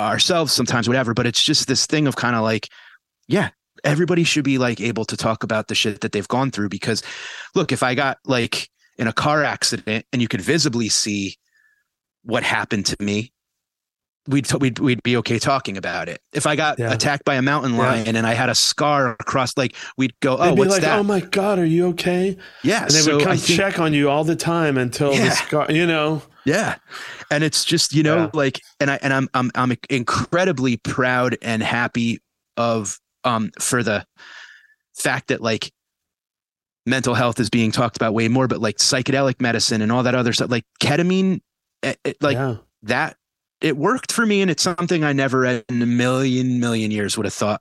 [0.00, 1.14] Ourselves sometimes, whatever.
[1.14, 2.68] But it's just this thing of kind of like,
[3.28, 3.50] yeah,
[3.84, 6.68] everybody should be like able to talk about the shit that they've gone through.
[6.68, 7.02] Because
[7.54, 11.36] look, if I got like in a car accident and you could visibly see
[12.22, 13.32] what happened to me,
[14.28, 16.20] we'd we'd we'd be okay talking about it.
[16.32, 16.92] If I got Yeah.
[16.92, 17.78] attacked by a mountain Yeah.
[17.78, 20.98] lion and I had a scar across, like we'd go, oh, what's like, that?
[20.98, 23.94] "Oh my god, are you okay?" yeah, And they so would come think- check on
[23.94, 25.24] you all the time until Yeah.
[25.24, 25.66] the scar.
[25.72, 26.76] You know, Yeah.
[27.30, 28.30] And it's just, you know, Yeah.
[28.32, 32.20] like and I and I'm I'm I'm incredibly proud and happy
[32.56, 34.04] of um for the
[34.94, 35.70] fact that like
[36.86, 40.14] mental health is being talked about way more, but like psychedelic medicine and all that
[40.14, 41.40] other stuff, like ketamine,
[41.82, 42.56] it, it- like Yeah.
[42.84, 43.16] that,
[43.60, 44.40] it worked for me.
[44.40, 47.60] And it's something I never in a million, million years would have thought.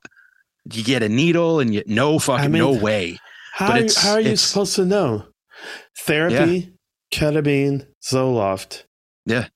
[0.72, 3.20] You get a needle and you no fucking mean, no way.
[3.54, 5.26] how But are, it's- how are you supposed to know?
[6.00, 6.74] Therapy,
[7.14, 8.84] ketamine, Zoloft.
[9.26, 9.48] Yeah.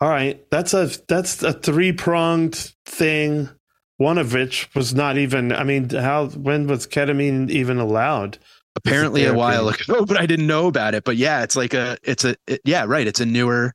[0.00, 3.50] All right, that's a that's a three pronged thing.
[3.98, 5.52] One of which was not even.
[5.52, 8.38] I mean, how when was ketamine even allowed?
[8.76, 11.04] apparently a while ago, but I didn't know about it.
[11.04, 13.06] But yeah, it's like a, it's a, it- yeah, right.
[13.06, 13.74] It's a newer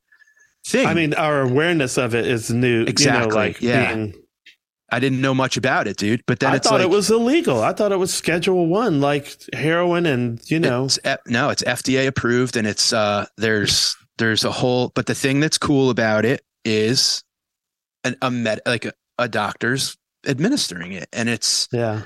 [0.65, 0.88] thing.
[0.88, 2.84] I mean, our awareness of it is new.
[2.84, 3.93] Exactly, You know, like yeah.
[3.93, 4.13] being
[4.91, 6.23] I didn't know much about it, dude.
[6.26, 7.61] But then I thought like, it was illegal.
[7.61, 10.97] I thought it was Schedule One, like heroin, and you know, it's,
[11.28, 14.91] no, it's FDA approved, and it's uh, there's there's a whole.
[14.95, 17.24] But the thing that's cool about it is,
[18.03, 19.97] an, a med like a, a doctor's
[20.28, 22.01] administering it, and it's yeah,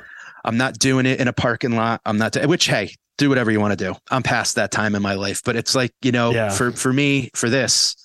[0.45, 2.01] I'm not doing it in a parking lot.
[2.05, 2.35] I'm not.
[2.47, 3.95] Which hey, do whatever you want to do.
[4.09, 6.49] I'm past that time in my life, but it's like you know, Yeah.
[6.49, 7.95] for for me, for this,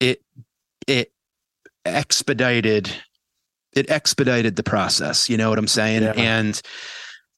[0.00, 0.20] it
[0.86, 1.12] it
[1.84, 2.90] expedited
[3.72, 5.28] it expedited the process.
[5.28, 6.02] You know what I'm saying?
[6.02, 6.12] Yeah.
[6.16, 6.60] And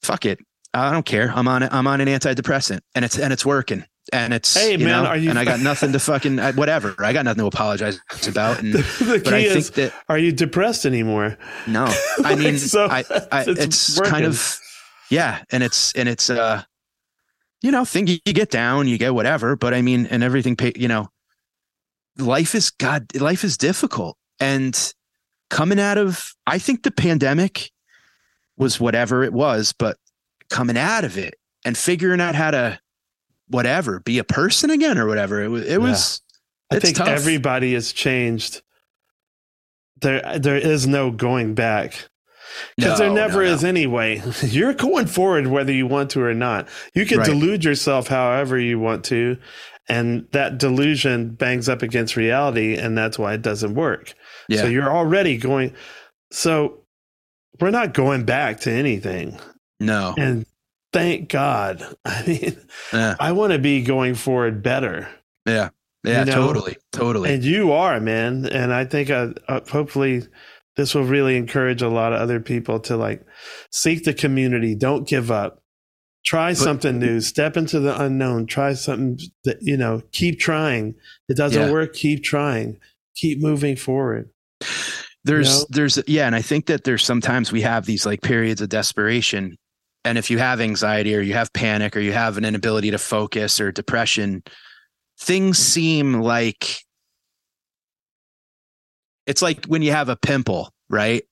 [0.02, 0.38] fuck it,
[0.74, 1.32] I don't care.
[1.34, 1.72] I'm on it.
[1.72, 3.84] I'm on an antidepressant, and it's and it's working.
[4.12, 6.94] And it's Hey, man, know, are you- and I got nothing to fucking I- whatever.
[6.98, 7.98] I got nothing to apologize
[8.28, 8.60] about.
[8.60, 11.36] And the but I think is, that are you depressed anymore?
[11.66, 11.86] no,
[12.24, 14.58] I mean, So, I, I, it's it's, kind of,
[15.10, 16.62] yeah, and it's and it's uh,
[17.62, 20.56] you know, thing you, you get down, you get whatever, but I mean, and everything,
[20.76, 21.08] you know,
[22.18, 24.16] life is God, life is difficult.
[24.40, 24.92] And
[25.50, 27.70] coming out of, I think the pandemic
[28.56, 29.96] was whatever it was, but
[30.50, 31.34] coming out of it
[31.64, 32.78] and figuring out how to
[33.48, 36.20] whatever be a person again or whatever it was it was
[36.70, 37.08] I think tough.
[37.08, 38.62] everybody has changed.
[40.00, 42.08] There, there is no going back
[42.76, 44.20] because there No, never no, is anyway.
[44.42, 46.68] You're going forward whether you want to or not.
[46.94, 47.26] You can Right.
[47.26, 49.38] delude yourself however you want to,
[49.88, 54.12] and that delusion bangs up against reality, and that's why it doesn't work.
[54.48, 54.62] Yeah.
[54.62, 55.72] So you're already going.
[56.32, 56.80] So
[57.60, 59.38] we're not going back to anything,
[59.80, 60.44] no and
[60.96, 61.82] thank God.
[62.04, 62.56] I mean,
[62.92, 65.08] yeah I want to be going forward better.
[65.46, 65.70] yeah
[66.04, 66.32] yeah You know?
[66.46, 68.46] totally totally And you are, man.
[68.46, 70.22] And I think uh, uh, hopefully
[70.76, 73.24] this will really encourage a lot of other people to like
[73.72, 74.74] seek the community.
[74.74, 75.62] Don't give up.
[76.24, 77.20] Try something new.
[77.20, 78.46] Step into the unknown.
[78.46, 80.94] Try something that, you know, keep trying.
[81.28, 81.72] It doesn't Yeah.
[81.72, 81.94] work.
[81.94, 82.78] Keep trying.
[83.14, 84.30] Keep moving forward.
[85.24, 85.66] there's You know?
[85.70, 89.56] there's yeah and i think that there's sometimes we have these like periods of desperation
[90.06, 92.98] and if you have anxiety or you have panic or you have an inability to
[92.98, 94.42] focus or depression
[95.18, 96.78] things seem like
[99.26, 101.24] it's like when you have a pimple right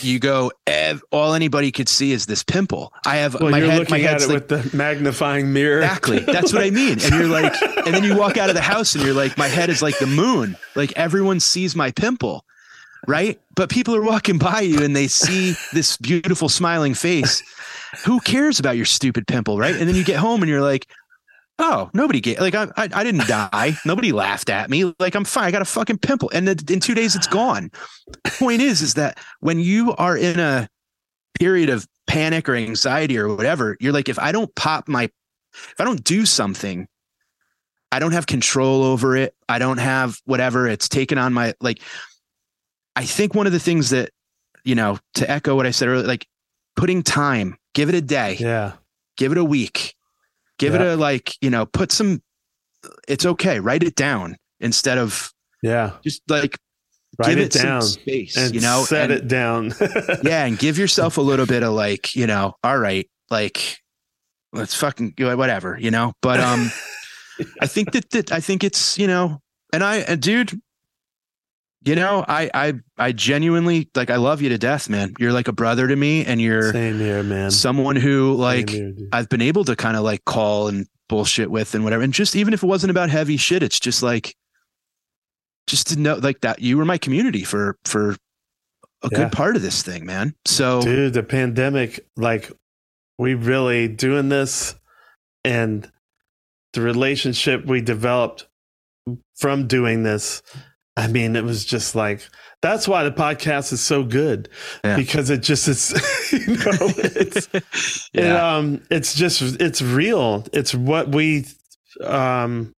[0.00, 3.70] you go ev- all anybody could see is this pimple i have Well, my you're
[3.70, 5.78] head looking my at it like with the magnifying mirror.
[5.82, 6.18] Exactly.
[6.20, 6.98] That's what I mean.
[7.00, 7.54] And you're like,
[7.86, 9.98] and then you walk out of the house and you're like, my head is like
[9.98, 10.56] the moon.
[10.74, 12.44] Like everyone sees my pimple,
[13.06, 13.40] right?
[13.54, 17.42] But people are walking by you and they see this beautiful smiling face.
[18.04, 19.74] Who cares about your stupid pimple, right?
[19.74, 20.86] And then you get home and you're like,
[21.58, 23.78] oh, nobody get like I, I I didn't die.
[23.84, 24.92] Nobody laughed at me.
[24.98, 25.44] Like I'm fine.
[25.44, 27.70] I got a fucking pimple, and then in two days it's gone.
[28.38, 30.68] Point is, is that when you are in a
[31.38, 35.74] period of panic or anxiety or whatever, you're like, if I don't pop my, if
[35.78, 36.86] I don't do something,
[37.90, 39.34] I don't have control over it.
[39.48, 40.66] I don't have whatever.
[40.68, 41.80] It's taken on my, like,
[42.96, 44.10] I think one of the things that,
[44.64, 46.26] you know, to echo what I said earlier, like
[46.76, 48.36] putting time, give it a day.
[48.38, 48.72] Yeah.
[49.16, 49.94] Give it a week.
[50.58, 52.22] Give it a, like, you know, put some,
[53.08, 53.60] it's okay.
[53.60, 55.92] Write it down instead of Yeah.
[56.02, 56.56] just like,
[57.18, 59.72] Write give it some down space, and you know, set and- it down.
[60.24, 63.78] yeah, and give yourself a little bit of like, you know, all right, like
[64.52, 66.12] let's fucking whatever, you know.
[66.22, 66.70] But um
[67.60, 69.40] I think that that I think it's, you know,
[69.72, 70.60] and I and dude,
[71.84, 75.14] you know, I I I genuinely like I love you to death, man.
[75.18, 77.50] You're like a brother to me and you're Same here, man.
[77.50, 78.94] someone who like here.
[79.12, 82.02] I've been able to kind of like call and bullshit with and whatever.
[82.02, 84.34] And just even if it wasn't about heavy shit, it's just like
[85.66, 88.10] just to know like that you were my community for for
[89.02, 89.18] a Yeah.
[89.18, 90.34] good part of this thing, man.
[90.46, 92.50] So dude the pandemic like
[93.18, 94.74] we really doing this
[95.44, 95.90] and
[96.72, 98.48] the relationship we developed
[99.36, 100.42] from doing this
[100.96, 102.20] i mean it was just like
[102.62, 104.48] that's why the podcast is so good
[104.84, 104.96] Yeah.
[104.96, 105.92] because it just is
[106.32, 107.48] you know it's
[108.14, 111.46] it, um it's just it's real it's what we
[112.02, 112.72] um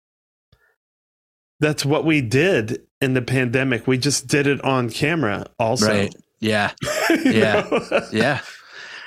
[1.59, 6.15] that's what we did in the pandemic we just did it on camera also Right.
[6.39, 6.71] Yeah.
[7.23, 7.67] Yeah.
[8.11, 8.39] Yeah.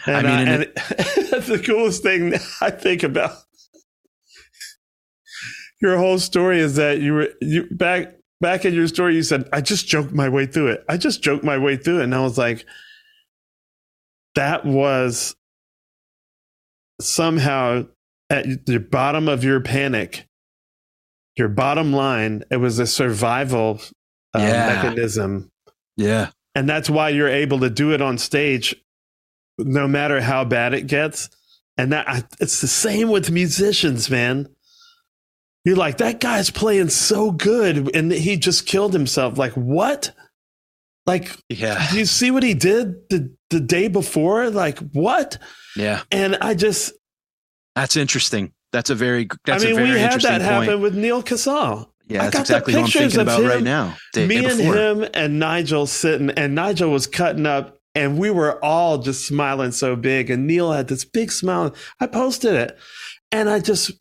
[0.06, 3.32] And, I mean, uh, and and that's the coolest thing I think about
[5.80, 9.14] your whole story is that you were you back back in your story.
[9.16, 10.84] You said, "I just joked my way through it.
[10.88, 12.64] I just joked my way through it," and I was like,
[14.34, 15.34] that was
[17.00, 17.86] somehow
[18.30, 20.26] at the bottom of your panic,
[21.36, 22.44] your bottom line.
[22.50, 23.80] It was a survival
[24.34, 24.66] uh, Yeah.
[24.74, 25.50] mechanism.
[25.96, 26.30] Yeah.
[26.54, 28.74] And that's why you're able to do it on stage
[29.58, 31.30] no matter how bad it gets.
[31.76, 34.48] And that I- it's the same with musicians, man.
[35.68, 39.36] You're like, that guy's playing so good and he just killed himself.
[39.36, 40.12] Like, what?
[41.04, 41.92] Like, yeah.
[41.92, 44.48] You see what he did the, the day before?
[44.48, 45.36] Like, what?
[45.76, 46.00] Yeah.
[46.10, 46.94] And I just,
[47.76, 48.54] That's interesting.
[48.72, 50.42] That's a very that's I mean, a very we had that point.
[50.42, 51.92] happen with Neal Casal.
[52.06, 54.42] Yeah, I got exactly the what I'm pictures thinking of about right now, day- Me
[54.46, 59.26] and him and Nigel sitting, and Nigel was cutting up, and we were all just
[59.26, 60.30] smiling so big.
[60.30, 61.74] And Neil had this big smile.
[62.00, 62.78] I posted it,
[63.30, 63.92] and I just,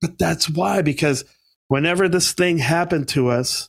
[0.00, 1.24] but that's why because
[1.68, 3.68] whenever this thing happened to us,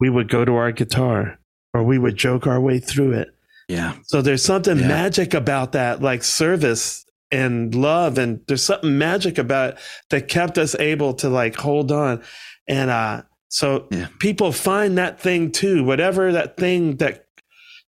[0.00, 1.38] we would go to our guitar
[1.74, 3.28] or we would joke our way through it.
[3.68, 3.94] Yeah.
[4.04, 4.88] So there's something Yeah.
[4.88, 9.78] magic about that, like service and love, and there's something magic about it
[10.10, 12.22] that kept us able to like hold on.
[12.68, 13.86] And uh so
[14.18, 17.26] people find that thing too, whatever that thing that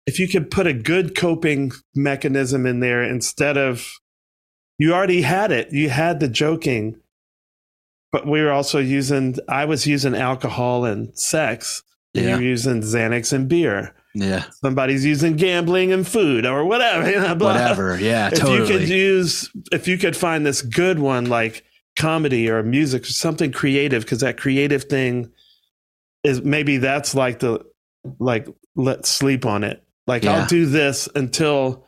[0.05, 3.87] if you could put a good coping mechanism in there instead of
[4.77, 6.99] you already had it, you had the joking,
[8.13, 9.35] but we were also using.
[9.49, 11.83] I was using alcohol and sex.
[12.15, 12.31] And Yeah.
[12.35, 13.93] You're using Xanax and beer.
[14.13, 14.43] Yeah.
[14.61, 17.09] Somebody's using gambling and food or whatever.
[17.11, 17.33] you know.
[17.35, 17.99] Whatever.
[17.99, 21.63] Yeah, If you could use, if you could find this good one like
[21.99, 25.31] comedy or music or something creative, because that creative thing
[26.23, 27.65] is maybe that's like the
[28.19, 29.83] like let's sleep on it.
[30.05, 30.41] Like Yeah.
[30.41, 31.87] I'll do this until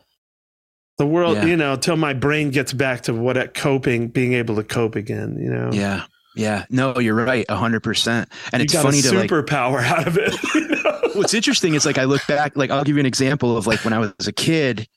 [0.98, 1.46] the world, Yeah.
[1.46, 4.96] you know, until my brain gets back to what at coping, being able to cope
[4.96, 5.38] again.
[5.40, 5.70] You know.
[5.72, 6.06] Yeah.
[6.36, 6.66] Yeah.
[6.70, 7.46] No, you're right.
[7.50, 8.30] a hundred percent.
[8.52, 11.16] And You it's funny to like, superpower out of it.
[11.16, 13.84] what's interesting is like, I look back, like, I'll give you an example of like
[13.86, 14.88] when I was a kid,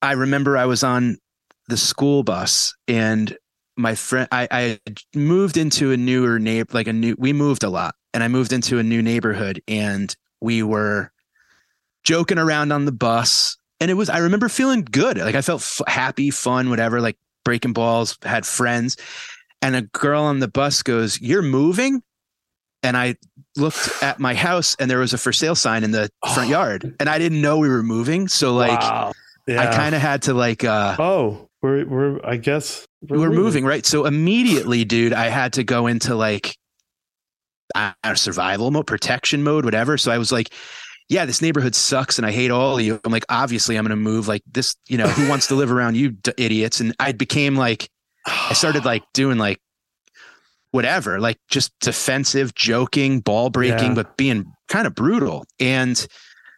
[0.00, 1.18] I remember I was on
[1.68, 3.36] the school bus and
[3.76, 4.80] my friend, I, I
[5.14, 8.52] moved into a newer neighbor, like a new, we moved a lot and I moved
[8.52, 11.10] into a new neighborhood and we were
[12.04, 15.18] joking around on the bus and it was, I remember feeling good.
[15.18, 18.96] Like I felt f- happy, fun, whatever, like breaking balls, had friends.
[19.62, 22.02] And a girl on the bus goes, You're moving?
[22.82, 23.16] And I
[23.56, 26.96] looked at my house and there was a for sale sign in the front yard.
[27.00, 28.28] And I didn't know we were moving.
[28.28, 29.12] So like Wow.
[29.48, 33.84] I kind of had to like uh oh, we're we're I guess we're, moving, right?
[33.84, 36.56] So immediately, dude, I had to go into like
[37.74, 39.98] uh, survival mode, protection mode, whatever.
[39.98, 40.52] So I was like,
[41.08, 43.00] yeah, this neighborhood sucks and I hate all of you.
[43.04, 45.70] I'm like, obviously, I'm going to move like this, you know, who wants to live
[45.70, 46.80] around you d- idiots?
[46.80, 47.88] And I became like,
[48.26, 49.60] I started like doing like
[50.70, 53.94] whatever, like just defensive, joking, ball breaking, Yeah.
[53.94, 55.44] but being kind of brutal.
[55.60, 56.04] And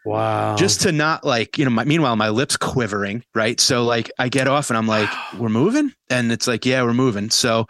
[0.05, 3.59] wow, just to not like, you know, my, meanwhile, my lips quivering, right?
[3.61, 5.09] So like I get off and I'm like,
[5.39, 5.93] we're moving.
[6.11, 7.31] And it's like, yeah, we're moving.
[7.31, 7.67] So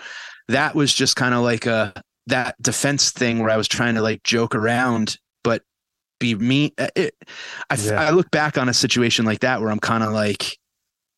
[0.49, 1.95] that was just kind of like a,
[2.27, 5.63] that defense thing where I was trying to like joke around, but
[6.21, 6.75] be me.
[6.79, 7.15] uh, It,
[7.71, 8.01] I, Yeah.
[8.01, 10.59] I look back on a situation like that where I'm kind of like,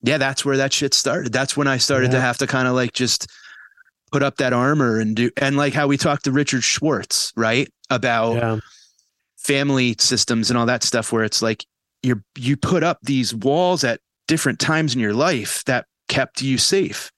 [0.02, 1.32] yeah, that's where that shit started.
[1.32, 3.26] That's when I started to have to kind of like just
[4.12, 7.68] put up that armor and do, and like how we talked to Richard Schwartz, right?
[7.90, 8.58] About Yeah.
[9.38, 11.64] family systems and all that stuff where it's like
[12.02, 16.58] you're you put up these walls at different times in your life that kept you
[16.58, 17.10] safe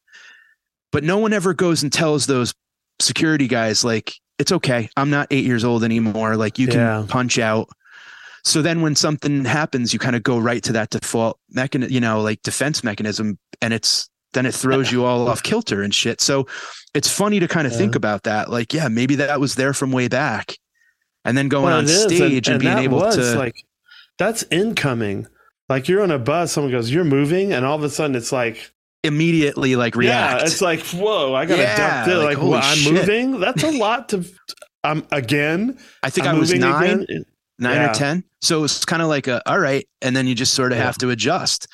[0.92, 2.54] but no one ever goes and tells those
[3.00, 7.06] security guys like it's okay i'm not eight years old anymore like you can Yeah.
[7.08, 7.68] punch out
[8.44, 12.00] so then when something happens you kind of go right to that default mechanism you
[12.00, 16.20] know like defense mechanism and it's then it throws you all off kilter and shit
[16.20, 16.46] so
[16.94, 17.98] it's funny to kind of think uh-huh.
[17.98, 20.56] about that like yeah maybe that was there from way back
[21.24, 23.54] and then going Well, on it is, stage and, being able to like
[24.18, 25.26] that's incoming.
[25.68, 28.32] Like you're on a bus, someone goes, "You're moving," and all of a sudden it's
[28.32, 28.72] like
[29.04, 30.40] immediately like react.
[30.40, 32.16] Yeah, it's like whoa, I gotta Yeah, duck this.
[32.16, 32.92] like, Like, well, I'm shit.
[32.94, 33.40] moving.
[33.40, 34.24] That's a lot to.
[34.82, 35.78] I'm again.
[36.02, 37.24] I think I'm I was nine, again.
[37.58, 37.90] Nine Yeah.
[37.90, 38.24] or ten.
[38.40, 40.84] So it's kind of like a all right, and then you just sort of Yeah.
[40.84, 41.66] have to adjust.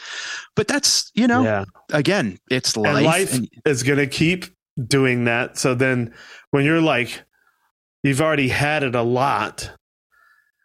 [0.57, 1.65] But that's you know, Yeah.
[1.93, 2.97] again, it's life.
[2.97, 4.47] and life and- is going to keep
[4.89, 5.59] doing that.
[5.59, 6.13] So then
[6.51, 7.23] when you're like,
[8.03, 9.71] you've already had it a lot,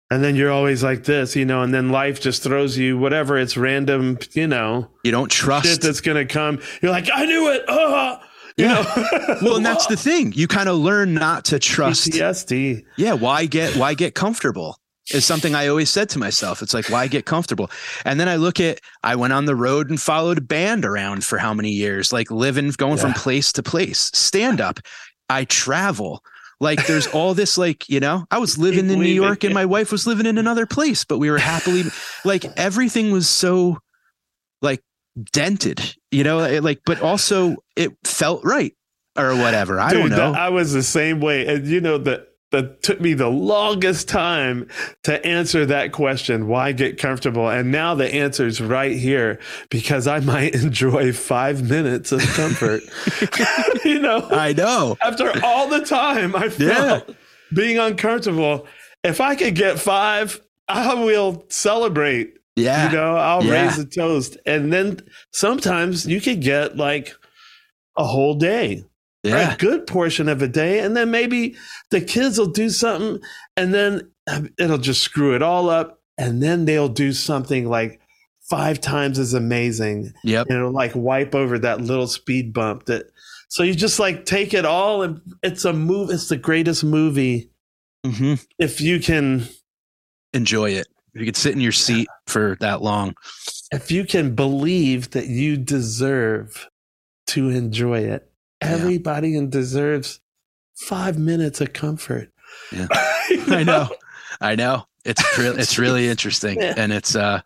[0.09, 3.37] and then you're always like this, you know, and then life just throws you whatever
[3.37, 6.59] it's random, you know, you don't trust shit that's going to come.
[6.81, 7.63] You're like, I knew it.
[7.67, 8.17] Oh,
[8.57, 8.83] you know,
[9.41, 10.33] well, and that's the thing.
[10.35, 12.09] You kind of learn not to trust.
[12.09, 12.83] PTSD.
[12.97, 14.77] Yeah, why get why get comfortable?
[15.11, 16.61] Is something I always said to myself.
[16.61, 17.71] It's like why get comfortable?
[18.05, 21.25] And then I look at I went on the road and followed a band around
[21.25, 22.13] for how many years?
[22.13, 24.11] Like living going from place to place.
[24.13, 24.79] Stand up.
[25.29, 26.23] I travel.
[26.59, 29.65] Like there's all this like, you know, I was living in New York and my
[29.65, 31.83] wife was living in another place, but we were happily
[32.25, 33.77] like everything was so
[34.61, 34.83] like
[35.31, 38.75] dented, you know, it, like but also it felt right
[39.17, 39.79] or whatever.
[39.79, 40.33] I don't know.
[40.33, 41.47] that- I was the same way.
[41.47, 44.67] And you know that that took me the longest time
[45.03, 47.47] to answer that question, why get comfortable?
[47.49, 49.39] And now the answer is right here
[49.69, 52.81] because I might enjoy five minutes of comfort.
[53.85, 54.97] you know, I know.
[55.01, 57.15] after all the time I felt
[57.53, 58.67] being uncomfortable,
[59.03, 62.35] if I could get five, I will celebrate.
[62.55, 62.89] Yeah.
[62.89, 63.65] You know, I'll Yeah.
[63.67, 64.37] raise a toast.
[64.45, 64.99] And then
[65.31, 67.13] sometimes you could get like
[67.95, 68.83] a whole day
[69.23, 69.53] Yeah.
[69.53, 71.55] a good portion of a day and then maybe
[71.91, 73.19] the kids will do something
[73.57, 77.99] and then um, it'll just screw it all up and then they'll do something like
[78.49, 80.47] five times as amazing Yep.
[80.47, 83.07] and it'll like wipe over that little speed bump that
[83.49, 87.49] so you just like take it all and it's a move it's the greatest movie
[88.05, 89.45] hmm if you can
[90.33, 90.87] Enjoy it.
[91.15, 93.15] You could sit in your seat for that long.
[93.73, 96.69] if you can believe that you deserve
[97.27, 98.28] to enjoy it
[98.61, 100.19] everybody deserves
[100.75, 102.29] five minutes of comfort
[102.71, 102.87] Yeah.
[103.47, 103.89] I know.
[104.41, 104.85] I know.
[105.05, 106.59] It's really it's really interesting.
[106.61, 106.73] Yeah.
[106.77, 107.41] And it's uh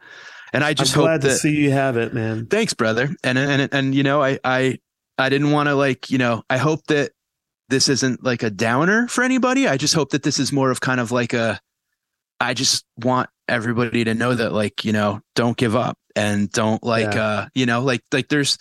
[0.53, 3.10] and I just i'm hope glad to see you have it man thanks, brother.
[3.23, 4.77] And and and you know, I I
[5.18, 7.11] I didn't want to like, you know, I hope that
[7.69, 9.68] this isn't like a downer for anybody.
[9.68, 11.60] I just hope that this is more of kind of like a
[12.40, 16.84] I just want everybody to know that like, you know, don't give up and don't
[16.84, 17.26] like Yeah.
[17.26, 18.57] uh, you know, like like there's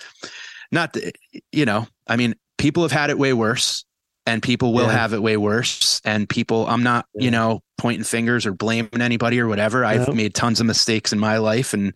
[0.71, 1.13] not the,
[1.53, 3.85] you know, I mean, people have had it way worse
[4.27, 4.93] and people will Yeah.
[4.93, 9.41] have it way worse and people I'm not, you know, pointing fingers or blaming anybody
[9.41, 9.85] or whatever.
[9.85, 11.93] I've made tons of mistakes in my life and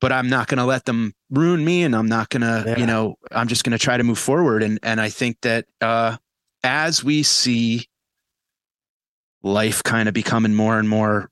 [0.00, 2.76] but I'm not going to let them ruin me and I'm not going to, Yeah.
[2.78, 5.66] you know, I'm just going to try to move forward and and I think that
[5.80, 6.16] uh
[6.64, 7.88] as we see
[9.42, 11.28] life kind of becoming more and more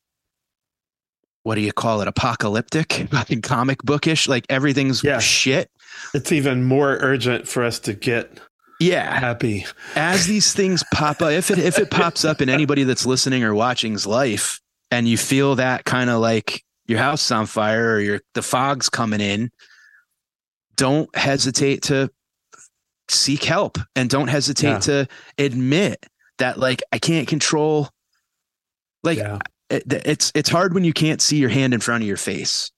[1.43, 3.07] what do you call it apocalyptic
[3.43, 5.71] comic bookish like everything's shit
[6.15, 8.41] It's even more urgent for us to get
[8.81, 9.67] yeah happy.
[9.95, 13.45] as these things pop up if it if it pops up in anybody that's listening
[13.45, 14.59] or watching's life
[14.91, 18.41] and you feel that kind of like your house is on fire or your the
[18.43, 19.51] fog's coming in
[20.77, 22.11] don't hesitate to
[23.09, 24.79] seek help and don't hesitate Yeah.
[24.79, 26.07] to admit
[26.39, 27.91] that like i can't control
[29.05, 29.19] like
[29.69, 32.71] it, it's it's hard when you can't see your hand in front of your face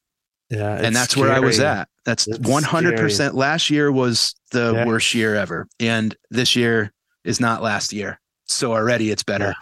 [0.50, 0.74] Yeah.
[0.82, 1.88] and that's where I was at.
[2.04, 3.34] That's one hundred percent.
[3.34, 4.86] Last year was the Yeah.
[4.86, 6.92] worst year ever, and this year
[7.24, 8.18] is not last year.
[8.46, 9.54] So already it's better.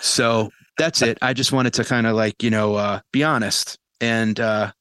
[0.00, 1.18] So that's it.
[1.22, 4.72] I just wanted to kind of like you know uh, be honest and uh,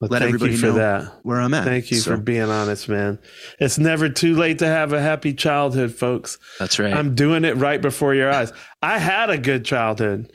[0.00, 1.12] Well, let thank everybody you for know that.
[1.22, 1.64] where I'm at.
[1.64, 3.18] Thank you So for being honest, man.
[3.58, 6.38] It's never too late to have a happy childhood, folks.
[6.58, 6.92] That's right.
[6.94, 8.52] I'm doing it right before your eyes.
[8.82, 10.30] I had a good childhood,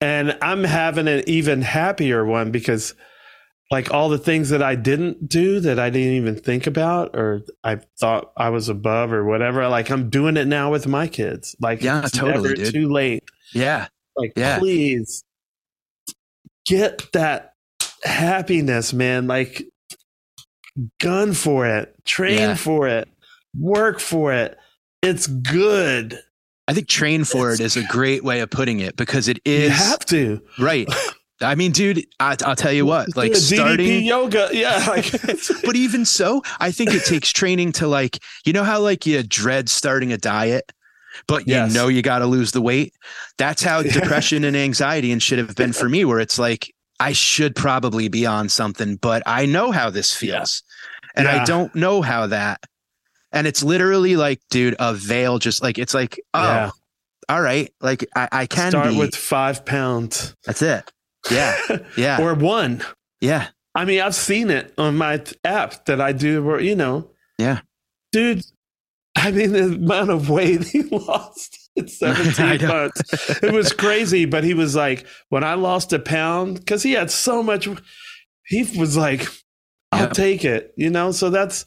[0.00, 2.94] and I'm having an even happier one because,
[3.74, 7.42] like, all the things that I didn't do that I didn't even think about or
[7.64, 11.56] I thought I was above or whatever, like, I'm doing it now with my kids.
[11.60, 12.72] Like, Yeah, it's totally, never dude.
[12.72, 13.24] too late.
[13.52, 14.60] yeah, Like, Yeah.
[14.60, 15.24] please
[16.66, 17.54] get that
[18.04, 19.26] happiness, man.
[19.26, 19.64] Like,
[21.00, 22.54] gun for it, train Yeah.
[22.54, 23.08] for it,
[23.58, 24.56] work for it.
[25.02, 26.18] It's good.
[26.68, 29.64] I think train for it is a great way of putting it because it is
[29.64, 30.40] You have to.
[30.60, 30.88] right.
[31.40, 34.48] I mean, dude, I, I'll tell you what, like Yeah, starting DDP yoga.
[34.52, 34.86] Yeah.
[34.88, 35.10] Like,
[35.64, 39.22] but even so, I think it takes training to like, you know how like you
[39.22, 40.70] dread starting a diet,
[41.26, 42.94] but you know you got to lose the weight.
[43.38, 47.12] That's how depression and anxiety and shit have been for me, where it's like I
[47.12, 50.62] should probably be on something, but I know how this feels,
[51.16, 52.60] and I don't know how that.
[53.32, 55.38] And it's literally like, dude, a veil.
[55.40, 56.70] Just like it's like, oh, Yeah.
[57.28, 58.98] all right, like I, I can start be.
[58.98, 60.36] with five pounds.
[60.46, 60.88] That's it.
[61.30, 61.58] Yeah,
[61.96, 62.82] yeah, or one.
[63.20, 67.10] yeah, I mean, I've seen it on my app that I do where, you know,
[67.38, 67.60] yeah.
[68.12, 68.44] dude,
[69.16, 72.68] I mean, the amount of weight he lost in I 17 know.
[72.68, 73.42] months.
[73.42, 74.26] It was crazy.
[74.26, 77.68] But he was like, when I lost a pound, because he had so much,
[78.46, 79.26] he was like,
[79.92, 80.12] I'll Yeah.
[80.12, 81.10] take it, you know?
[81.12, 81.64] So that's,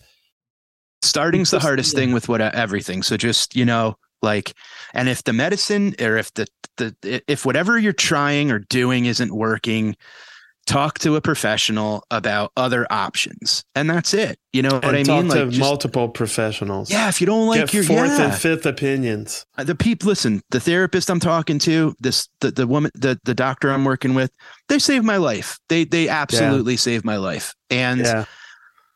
[1.03, 4.53] starting's the hardest thing with what everything so just you know like
[4.94, 9.34] and if the medicine or if the the if whatever you're trying or doing isn't
[9.35, 9.95] working
[10.65, 15.03] talk to a professional about other options and that's it you know what and i
[15.03, 16.91] talk mean to like just- multiple professionals.
[16.91, 18.26] yeah if you don't like Get your fourth yeah.
[18.26, 19.45] and fifth opinions.
[19.57, 23.34] Uh, the people listen the therapist i'm talking to this the, the woman the, the
[23.34, 24.30] doctor i'm working with
[24.68, 28.26] they saved my life they they absolutely saved my life and Yeah.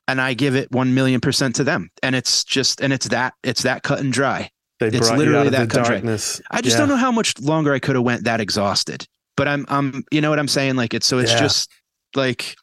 [0.10, 3.34] and i give it 1 million percent to them and it's just and it's that
[3.44, 4.50] it's that cut and dry
[4.90, 5.94] They it's literally that the cut and dry.
[5.96, 6.42] darkness.
[6.52, 6.80] i just Yeah.
[6.82, 9.06] don't know how much longer i could have went that exhausted
[9.38, 11.40] but i'm i'm you know what i'm saying like it's so it's Yeah.
[11.40, 11.70] just
[12.16, 12.56] like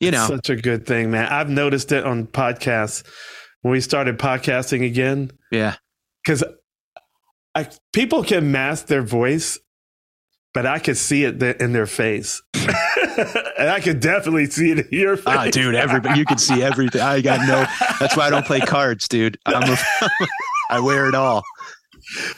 [0.00, 1.26] you know Such a good thing, man.
[1.28, 3.04] I've noticed it on podcasts
[3.60, 5.30] when we started podcasting again.
[5.52, 5.76] yeah
[6.24, 6.42] Because
[7.54, 9.58] I people can mask their voice,
[10.54, 12.42] but I could see it in their face.
[12.54, 15.26] and I could definitely see it in your face.
[15.36, 17.64] ah dude everybody you can see everything i got no
[18.00, 19.76] that's why i don't play cards dude i'm a,
[20.76, 21.42] i wear it all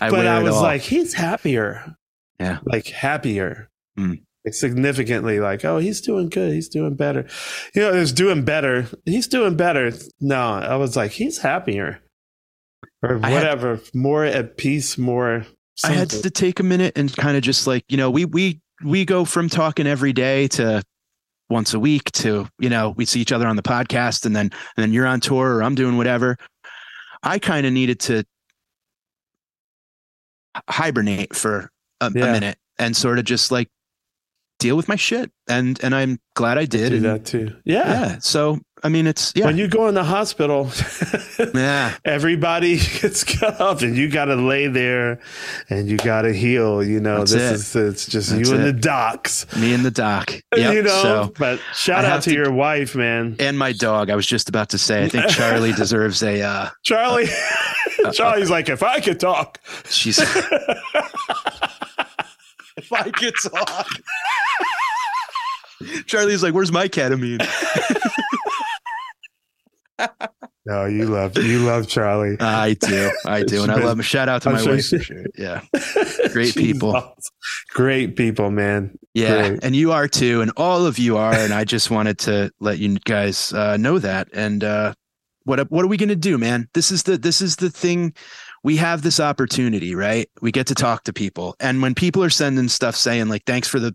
[0.00, 0.62] i but I was all.
[0.62, 1.96] like, he's happier.
[2.38, 2.58] Yeah.
[2.64, 3.70] Like happier.
[3.98, 4.22] Mm.
[4.44, 6.52] Like significantly like, oh, he's doing good.
[6.52, 7.26] He's doing better.
[7.74, 8.86] You know, there's doing better.
[9.06, 9.90] He's doing better.
[10.20, 12.00] No, I was like, he's happier.
[13.02, 13.80] Or I had- whatever.
[13.94, 15.46] more at peace, more
[15.82, 18.60] I had to take a minute and kind of just like, you know, we we
[18.84, 20.82] we go from talking every day to
[21.48, 24.50] once a week to, you know, we see each other on the podcast and then
[24.76, 26.36] and then you're on tour or I'm doing whatever.
[27.24, 28.24] I kind of needed to
[30.68, 31.70] hibernate for
[32.00, 33.68] a, a minute and sort of just like
[34.58, 35.30] deal with my shit.
[35.48, 36.90] And and I'm glad I did.
[36.90, 37.54] do and- that too.
[37.64, 37.86] Yeah.
[37.88, 38.18] yeah.
[38.20, 39.46] So I mean it's yeah.
[39.46, 40.70] When you go in the hospital,
[41.54, 41.94] yeah.
[42.04, 45.20] everybody gets cut off and you got to lay there
[45.70, 46.82] and you got to heal.
[46.84, 47.80] You know, That's this it.
[47.80, 49.46] is it's just That's you and the docs.
[49.56, 50.32] Me and the doc.
[50.56, 50.74] Yep.
[50.74, 53.36] you know, so but shout out to, to- your wife, man.
[53.40, 54.08] and my dog.
[54.08, 57.26] I was just about to say, I think Charlie deserves a uh Charlie,
[58.12, 59.58] Charlie's like, if I could talk.
[59.90, 60.18] She's.
[62.76, 63.88] if I could talk.
[66.06, 67.40] Charlie's like, where's my ketamine?
[70.66, 72.36] no, you love you love Charlie.
[72.40, 74.02] I do, I do, and I love him.
[74.02, 74.88] Shout out to I'm my sure wife.
[74.88, 75.24] for sure.
[75.36, 75.62] Yeah,
[76.32, 77.16] great She people.
[77.70, 78.98] Great people, man.
[79.14, 79.64] Yeah, Great.
[79.64, 81.32] and you are too, and all of you are.
[81.32, 84.28] And I just wanted to let you guys uh, know that.
[84.32, 84.94] And uh,
[85.44, 86.68] what what are we going to do, man?
[86.74, 88.14] This is the this is the thing.
[88.64, 90.28] We have this opportunity, right?
[90.40, 93.68] We get to talk to people, and when people are sending stuff saying like, "Thanks
[93.68, 93.94] for the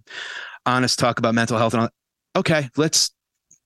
[0.66, 1.90] honest talk about mental health," and all,
[2.38, 3.12] okay, let's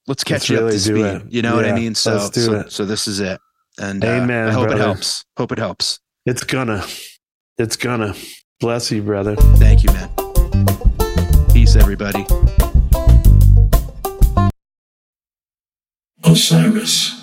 [0.08, 1.28] let's catch Let's you up really to do speed.
[1.28, 1.34] it.
[1.34, 1.96] You know what I mean?
[1.96, 2.72] So let's do so, it.
[2.72, 3.40] so this is it.
[3.80, 5.26] And uh, I hope it helps.
[5.38, 6.00] Hope it helps.
[6.26, 6.86] It's gonna.
[7.58, 8.14] It's gonna.
[8.60, 9.36] Bless you, brother.
[9.58, 10.10] Thank you, man.
[11.52, 12.26] Peace, everybody.
[16.24, 17.23] Osiris.